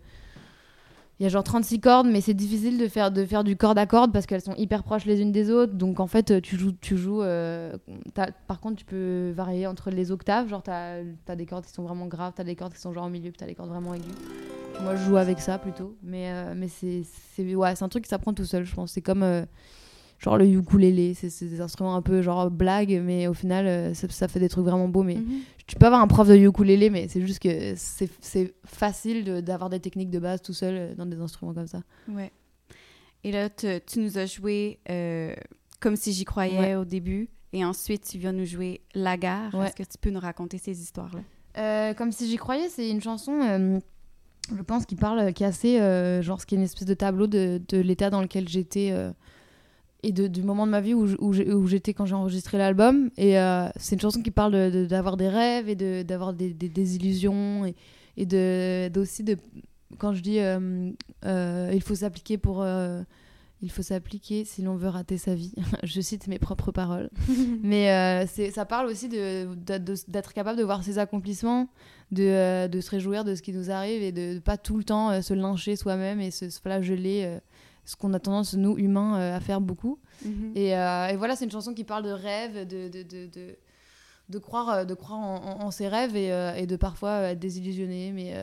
il 1.20 1.24
y 1.24 1.26
a 1.26 1.30
genre 1.30 1.44
36 1.44 1.80
cordes 1.80 2.08
mais 2.08 2.22
c'est 2.22 2.34
difficile 2.36 2.78
de 2.78 2.88
faire, 2.88 3.12
de 3.12 3.26
faire 3.26 3.44
du 3.44 3.56
corde 3.58 3.78
à 3.78 3.86
corde 3.88 4.14
parce 4.14 4.26
qu'elles 4.28 4.42
sont 4.42 4.54
hyper 4.56 4.84
proches 4.84 5.06
les 5.06 5.22
unes 5.22 5.32
des 5.32 5.50
autres. 5.50 5.74
Donc 5.74 6.00
en 6.00 6.08
fait 6.08 6.42
tu 6.42 6.58
joues, 6.58 6.74
tu 6.80 6.96
joues 6.98 7.22
euh, 7.24 7.76
par 8.48 8.60
contre 8.60 8.76
tu 8.78 8.86
peux 8.86 9.32
varier 9.36 9.66
entre 9.68 9.90
les 9.90 10.12
octaves. 10.12 10.48
Genre 10.50 10.62
t'as 10.62 10.98
as 11.28 11.36
des 11.36 11.46
cordes 11.46 11.66
qui 11.66 11.74
sont 11.74 11.84
vraiment 11.84 12.06
graves 12.06 12.34
t'as 12.36 12.44
des 12.44 12.56
cordes 12.56 12.74
qui 12.74 12.82
sont 12.82 12.94
genre 12.94 13.06
au 13.06 13.10
milieu 13.10 13.32
puis 13.32 13.38
t'as 13.38 13.48
des 13.48 13.56
cordes 13.56 13.70
vraiment 13.70 13.94
aiguës. 13.94 14.14
Moi 14.84 14.96
je 14.96 15.04
joue 15.06 15.18
avec 15.18 15.40
ça 15.40 15.58
plutôt. 15.58 15.96
Mais, 16.04 16.30
euh, 16.32 16.54
mais 16.56 16.68
c'est 16.68 17.04
ouais, 17.56 17.74
un 17.82 17.88
truc 17.90 18.04
qui 18.04 18.10
s'apprend 18.10 18.34
tout 18.34 18.46
seul 18.46 18.64
je 18.64 18.76
pense. 18.76 18.92
C'est 18.92 19.02
comme 19.02 19.24
euh, 19.24 19.44
genre 20.20 20.38
le 20.38 20.46
ukulélé. 20.46 21.16
C'est 21.16 21.50
des 21.50 21.62
instruments 21.62 21.96
un 21.96 22.04
peu 22.04 22.22
genre 22.22 22.52
blague 22.52 23.02
mais 23.04 23.28
au 23.28 23.34
final 23.34 23.66
euh, 23.66 23.94
ça, 23.96 24.08
ça 24.10 24.28
fait 24.28 24.40
des 24.40 24.50
trucs 24.50 24.66
vraiment 24.66 24.88
beaux 24.88 25.04
mais 25.04 25.16
Mhm. 25.16 25.40
Tu 25.68 25.76
peux 25.76 25.86
avoir 25.86 26.02
un 26.02 26.08
prof 26.08 26.28
de 26.28 26.36
ukulélé, 26.36 26.90
mais 26.90 27.08
c'est 27.10 27.22
juste 27.22 27.40
que 27.40 27.74
c'est 27.76 28.54
facile 28.66 29.24
de- 29.24 29.42
d'avoir 29.42 29.70
des 29.70 29.80
techniques 29.80 30.10
de 30.10 30.20
base 30.20 30.42
tout 30.42 30.54
seul 30.54 30.76
euh, 30.76 30.96
dans 30.96 31.06
des 31.06 31.20
instruments 31.20 31.54
comme 31.54 31.68
ça. 31.68 31.82
Ouais. 32.10 32.32
Et 33.24 33.32
là, 33.32 33.50
tu, 33.50 33.68
tu 33.86 34.00
nous 34.00 34.18
as 34.18 34.26
joué 34.26 34.80
euh, 34.90 35.36
comme 35.80 35.96
si 35.96 36.14
j'y 36.14 36.24
croyais 36.26 36.58
Ouais. 36.60 36.76
au 36.76 36.86
début. 36.86 37.30
Et 37.54 37.64
ensuite, 37.66 38.04
tu 38.10 38.18
viens 38.18 38.32
nous 38.34 38.46
jouer 38.46 38.82
La 38.94 39.18
Gare. 39.18 39.54
Ouais. 39.54 39.68
Est-ce 39.68 39.76
que 39.76 39.84
tu 39.84 39.98
peux 40.00 40.10
nous 40.10 40.20
raconter 40.20 40.58
ces 40.58 40.82
histoires-là? 40.82 41.20
Euh, 41.58 41.94
comme 41.94 42.12
si 42.12 42.30
j'y 42.30 42.38
croyais, 42.38 42.70
c'est 42.70 42.90
une 42.90 43.02
chanson, 43.02 43.34
euh, 43.42 43.80
je 44.56 44.62
pense, 44.62 44.86
qui 44.86 44.96
parle, 44.96 45.34
qui 45.34 45.44
est 45.44 45.48
assez, 45.48 45.78
genre, 46.22 46.40
ce 46.40 46.46
qui 46.46 46.56
est 46.56 46.58
une 46.58 46.64
espèce 46.64 46.86
de 46.86 46.94
tableau 46.94 47.26
de, 47.28 47.60
de 47.68 47.78
l'état 47.80 48.10
dans 48.10 48.22
lequel 48.22 48.48
j'étais 48.48 48.94
et 50.08 50.14
de, 50.14 50.28
du 50.28 50.42
moment 50.42 50.66
de 50.66 50.72
ma 50.72 50.80
vie 50.80 50.94
où, 50.94 51.68
j'étais 51.68 51.94
quand 51.94 52.06
j'ai 52.06 52.16
enregistré 52.16 52.58
l'album. 52.58 53.10
Et 53.18 53.38
euh, 53.38 53.68
c'est 53.76 53.96
une 53.96 54.02
chanson 54.02 54.22
qui 54.22 54.32
parle 54.32 54.54
de- 54.72 54.86
d'avoir 54.86 55.18
des 55.18 55.28
rêves 55.28 55.68
et 55.68 55.76
de- 55.76 56.02
d'avoir 56.02 56.34
des, 56.34 56.54
des, 56.54 56.70
des 56.70 56.96
illusions 56.96 57.66
et, 57.66 57.76
et 58.16 58.26
de 58.26 58.90
quand 59.98 60.14
je 60.14 60.22
dis 60.22 60.40
euh, 60.40 60.92
euh, 61.26 61.72
il 61.74 61.82
faut 61.82 61.96
s'appliquer 61.96 62.38
pour 62.38 62.62
euh, 62.62 63.04
il 63.62 63.70
faut 63.72 63.82
s'appliquer 63.82 64.46
si 64.46 64.62
l'on 64.62 64.76
veut 64.78 64.88
rater 64.88 65.18
sa 65.18 65.36
vie. 65.36 65.54
je 65.84 66.00
cite 66.00 66.28
mes 66.28 66.40
propres 66.40 66.72
paroles. 66.72 67.10
Mais 67.64 68.26
ça 68.54 68.66
parle 68.66 68.86
aussi 68.88 69.10
d'être 69.10 70.34
capable 70.34 70.58
de 70.58 70.64
voir 70.64 70.84
ses 70.84 71.00
accomplissements, 71.00 71.68
de, 72.12 72.70
se 72.80 72.90
réjouir 72.92 73.26
de 73.26 73.36
ce 73.36 73.42
qui 73.42 73.52
nous 73.52 73.72
arrive 73.72 74.04
et 74.04 74.14
de 74.14 74.36
ne 74.36 74.40
pas 74.40 74.56
tout 74.58 74.78
le 74.78 74.84
temps 74.86 75.22
se 75.22 75.34
lyncher 75.34 75.76
soi-même 75.76 76.22
et 76.22 76.32
se, 76.32 76.50
se 76.50 76.62
flageller, 76.62 77.40
ce 77.88 77.96
qu'on 77.96 78.14
a 78.14 78.20
tendance, 78.20 78.54
nous, 78.54 78.78
humains, 78.78 79.18
euh, 79.18 79.36
à 79.38 79.40
faire 79.40 79.62
beaucoup. 79.62 79.98
Mhm. 80.24 80.52
Et, 80.56 80.76
euh, 80.78 81.08
et 81.08 81.16
voilà, 81.16 81.36
c'est 81.36 81.46
une 81.46 81.52
chanson 81.52 81.74
qui 81.74 81.84
parle 81.86 82.04
de 82.04 82.12
rêve, 82.12 82.68
de, 82.68 82.90
de, 82.90 83.02
de, 83.04 83.26
de, 83.28 83.56
de 84.30 84.38
croire, 84.40 84.70
euh, 84.70 84.84
de 84.86 84.94
croire 84.94 85.20
en, 85.20 85.36
en- 85.38 85.66
en 85.66 85.72
ses 85.72 85.88
rêves 85.88 86.16
et, 86.16 86.32
euh, 86.34 86.54
et 86.54 86.68
de 86.68 86.76
parfois 86.76 87.22
être 87.22 87.40
désillusionné. 87.40 88.12
Mais, 88.12 88.34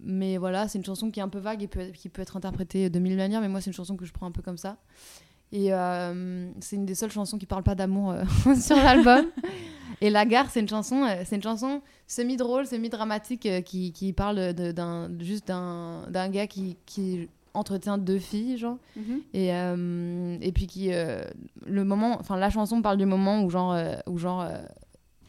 mais 0.00 0.36
voilà, 0.38 0.68
c'est 0.68 0.78
une 0.78 0.84
chanson 0.84 1.10
qui 1.10 1.18
est 1.20 1.22
un 1.22 1.28
peu 1.28 1.40
vague 1.40 1.62
et 1.62 1.66
peut, 1.68 1.86
qui 1.92 2.08
peut 2.08 2.22
être 2.22 2.36
interprétée 2.36 2.88
de 2.88 2.98
mille 2.98 3.16
manières. 3.16 3.40
Mais 3.40 3.48
moi, 3.48 3.60
c'est 3.60 3.70
une 3.70 3.74
chanson 3.76 3.96
que 3.96 4.04
je 4.06 4.12
prends 4.12 4.26
un 4.26 4.32
peu 4.32 4.42
comme 4.42 4.58
ça. 4.58 4.76
Et 5.54 5.68
c'est 6.60 6.76
une 6.76 6.86
des 6.86 6.94
seules 6.94 7.10
chansons 7.10 7.36
qui 7.38 7.44
parle 7.46 7.62
pas 7.64 7.74
d'amour 7.74 8.14
sur 8.60 8.76
l'album. 8.76 9.26
Et 10.00 10.08
La 10.10 10.24
Gare, 10.24 10.50
c'est 10.50 10.60
une 10.60 10.68
chanson, 10.68 11.06
c'est 11.24 11.36
une 11.36 11.42
chanson 11.42 11.82
semi-drôle, 12.06 12.66
semi-dramatique 12.66 13.46
qui, 13.64 13.92
qui 13.92 14.12
parle 14.12 14.52
d'un, 14.54 15.10
juste 15.20 15.46
d'un, 15.48 16.06
d'un 16.10 16.28
gars 16.30 16.46
qui, 16.46 16.76
qui 16.86 17.28
entretient 17.54 17.98
deux 17.98 18.18
filles, 18.18 18.56
genre. 18.56 18.78
Mhm. 18.96 19.20
Et, 19.34 19.52
euh, 19.54 20.36
et 20.40 20.52
puis 20.52 20.66
qui 20.66 20.92
euh, 20.92 21.22
le 21.66 21.84
moment 21.84 22.16
enfin 22.18 22.36
la 22.36 22.50
chanson 22.50 22.80
parle 22.82 22.96
du 22.98 23.06
moment 23.06 23.42
où 23.44 23.50
genre 23.50 23.72
euh, 23.74 23.94
où 24.06 24.18
genre 24.18 24.46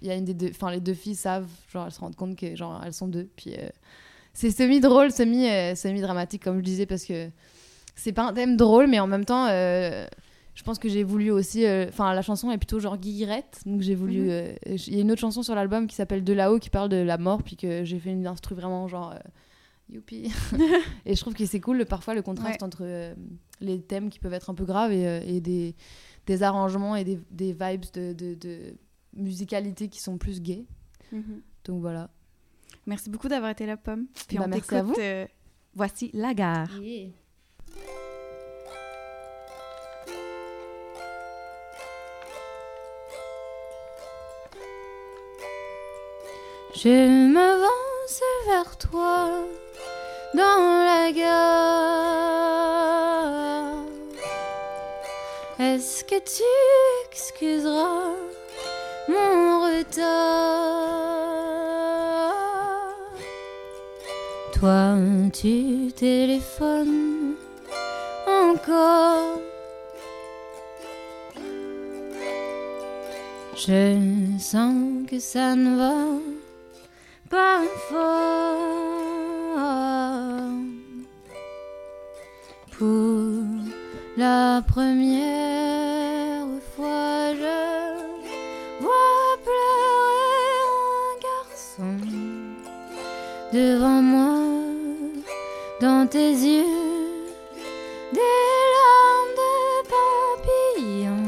il 0.02 0.08
y 0.08 0.12
a 0.12 0.16
une 0.16 0.26
des 0.26 0.34
deux 0.34 0.50
enfin 0.50 0.72
les 0.72 0.80
deux 0.80 0.94
filles 0.94 1.16
savent 1.16 1.48
genre 1.72 1.86
elles 1.86 1.92
se 1.92 2.00
rendent 2.00 2.16
compte 2.16 2.36
que 2.38 2.56
genre 2.56 2.82
elles 2.86 2.94
sont 2.94 3.08
deux 3.08 3.30
puis 3.36 3.56
c'est 4.34 4.52
semi 4.52 4.80
drôle 4.82 5.12
semi 5.12 5.48
semi 5.76 6.02
dramatique 6.02 6.44
comme 6.44 6.58
je 6.60 6.64
disais 6.64 6.86
parce 6.86 7.06
que 7.06 7.30
c'est 7.96 8.12
pas 8.12 8.24
un 8.24 8.34
thème 8.34 8.58
drôle 8.58 8.88
mais 8.88 9.00
en 9.00 9.08
même 9.08 9.24
temps 9.26 9.48
je 9.48 10.62
pense 10.64 10.78
que 10.78 10.90
j'ai 10.90 11.04
voulu 11.04 11.32
aussi 11.32 11.66
enfin 11.88 12.14
la 12.14 12.22
chanson 12.22 12.52
est 12.52 12.58
plutôt 12.58 12.80
genre 12.80 12.98
guillerette 12.98 13.62
donc 13.66 13.82
j'ai 13.82 13.96
voulu 13.96 14.30
Mhm. 14.30 14.56
il 14.88 14.94
y 14.96 14.98
a 14.98 15.02
une 15.02 15.12
autre 15.12 15.22
chanson 15.22 15.42
sur 15.44 15.56
l'album 15.56 15.88
qui 15.88 15.96
s'appelle 15.96 16.24
de 16.24 16.34
là-haut 16.34 16.60
qui 16.60 16.70
parle 16.70 16.90
de 16.90 16.98
la 16.98 17.18
mort 17.18 17.42
puis 17.44 17.56
que 17.56 17.84
j'ai 17.86 18.00
fait 18.00 18.12
une 18.12 18.28
instru 18.28 18.56
vraiment 18.56 18.88
genre 18.90 19.14
Youpi. 19.89 20.32
et 21.06 21.15
je 21.15 21.19
trouve 21.22 21.34
que 21.34 21.46
c'est 21.46 21.60
cool 21.60 21.86
parfois 21.86 22.13
le 22.15 22.22
contraste 22.22 22.62
Ouais. 22.62 22.63
entre 22.63 22.82
euh, 22.84 23.13
les 23.62 23.82
thèmes 23.82 24.10
qui 24.10 24.19
peuvent 24.19 24.34
être 24.34 24.50
un 24.50 24.54
peu 24.56 24.65
graves 24.65 24.91
et, 24.91 25.08
euh, 25.08 25.22
et 25.26 25.39
des, 25.41 25.76
des 26.26 26.43
arrangements 26.43 26.96
et 26.96 27.04
des, 27.04 27.19
des 27.32 27.54
vibes 27.54 27.86
de, 27.93 28.13
de, 28.13 28.34
de 28.36 28.76
musicalité 29.15 29.89
qui 29.89 30.00
sont 30.02 30.17
plus 30.17 30.41
gays. 30.41 30.65
Donc 31.65 31.82
voilà. 31.82 32.10
Merci 32.88 33.10
beaucoup 33.10 33.28
d'avoir 33.28 33.52
été 33.52 33.65
là, 33.65 33.78
Pomme. 33.78 34.08
Puis 34.28 34.38
Bah, 34.38 34.46
on 34.46 34.50
merci 34.50 34.74
à 34.76 34.84
vous. 34.84 34.96
euh, 35.00 35.28
voici 35.76 36.10
La 36.13 36.34
Gare. 36.34 36.69
Je 46.76 47.28
m'avance 47.32 47.83
vers 48.48 48.78
toi 48.78 49.30
dans 50.34 50.84
la 50.84 51.12
gare. 51.12 52.24
Est-ce 55.60 56.04
que 56.04 56.20
tu 56.20 56.44
excuseras 57.10 58.16
mon 59.08 59.62
retard? 59.62 59.94
Toi, 64.54 64.98
tu 65.32 65.92
téléphones 65.96 67.36
encore? 68.28 69.39
Je 73.56 73.98
sens 74.39 75.08
que 75.10 75.20
ça 75.20 75.56
ne 75.56 75.78
va 75.78 76.33
la 84.56 84.62
première 84.62 86.46
fois, 86.76 87.34
je 87.42 87.60
vois 88.84 89.32
pleurer 89.48 90.52
un 91.02 91.13
garçon 91.30 91.94
devant 93.52 94.02
moi, 94.13 94.38
dans 95.82 96.06
tes 96.08 96.34
yeux, 96.50 96.82
des 98.18 98.36
larmes 98.76 99.36
de 99.42 99.56
papillon. 99.94 101.24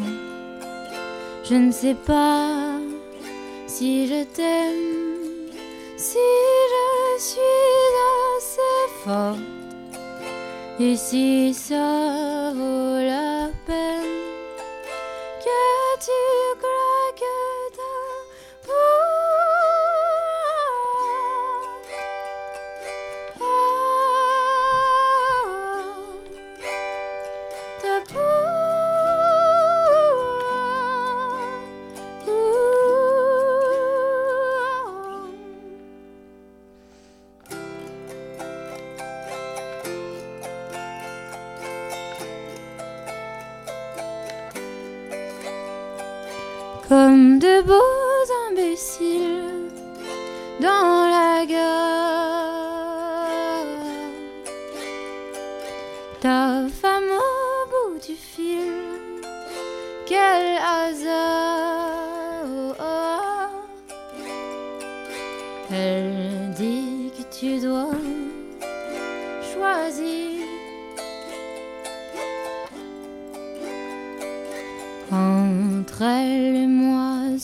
Je 1.49 1.55
ne 1.55 1.71
sais 1.71 1.97
pas 2.11 2.79
si 3.65 4.07
je 4.07 4.23
t'aime, 4.35 5.51
si 5.97 6.27
je 6.73 7.23
suis 7.29 7.91
assez 8.37 8.83
forte 9.03 9.55
et 10.79 10.95
si 10.97 11.53
ça 11.53 12.51
vaut 12.53 12.84
Elle 66.17 66.51
dit 66.51 67.11
que 67.17 67.23
tu 67.37 67.59
dois 67.59 67.89
choisir. 69.51 70.45
Entre 75.11 76.01
elle 76.01 76.55
et 76.55 76.67
moi 76.67 77.37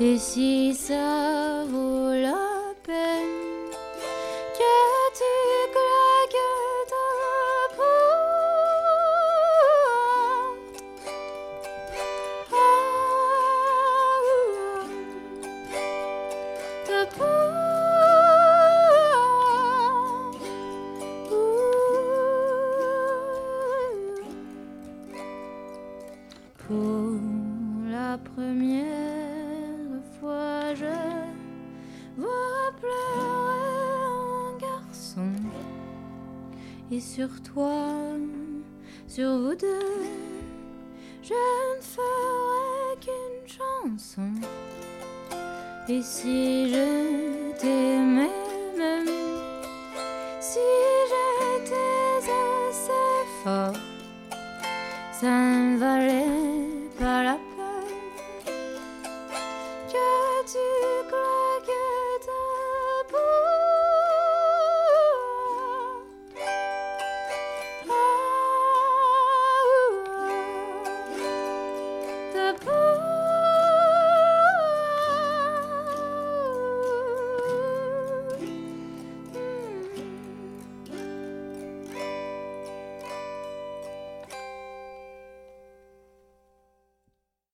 et 0.00 0.16
si 0.16 0.74
ça 0.74 1.64
vaut 1.70 2.12
sur 37.28 37.42
toi, 37.42 37.94
sur 39.06 39.38
vous 39.38 39.54
deux, 39.54 39.92
je 41.22 41.34
ne 41.34 41.80
ferai 41.80 42.96
qu'une 43.00 43.46
chanson. 43.46 44.30
Et 45.88 46.02
si 46.02 46.70
je 46.70 47.52
t'aimais, 47.58 48.47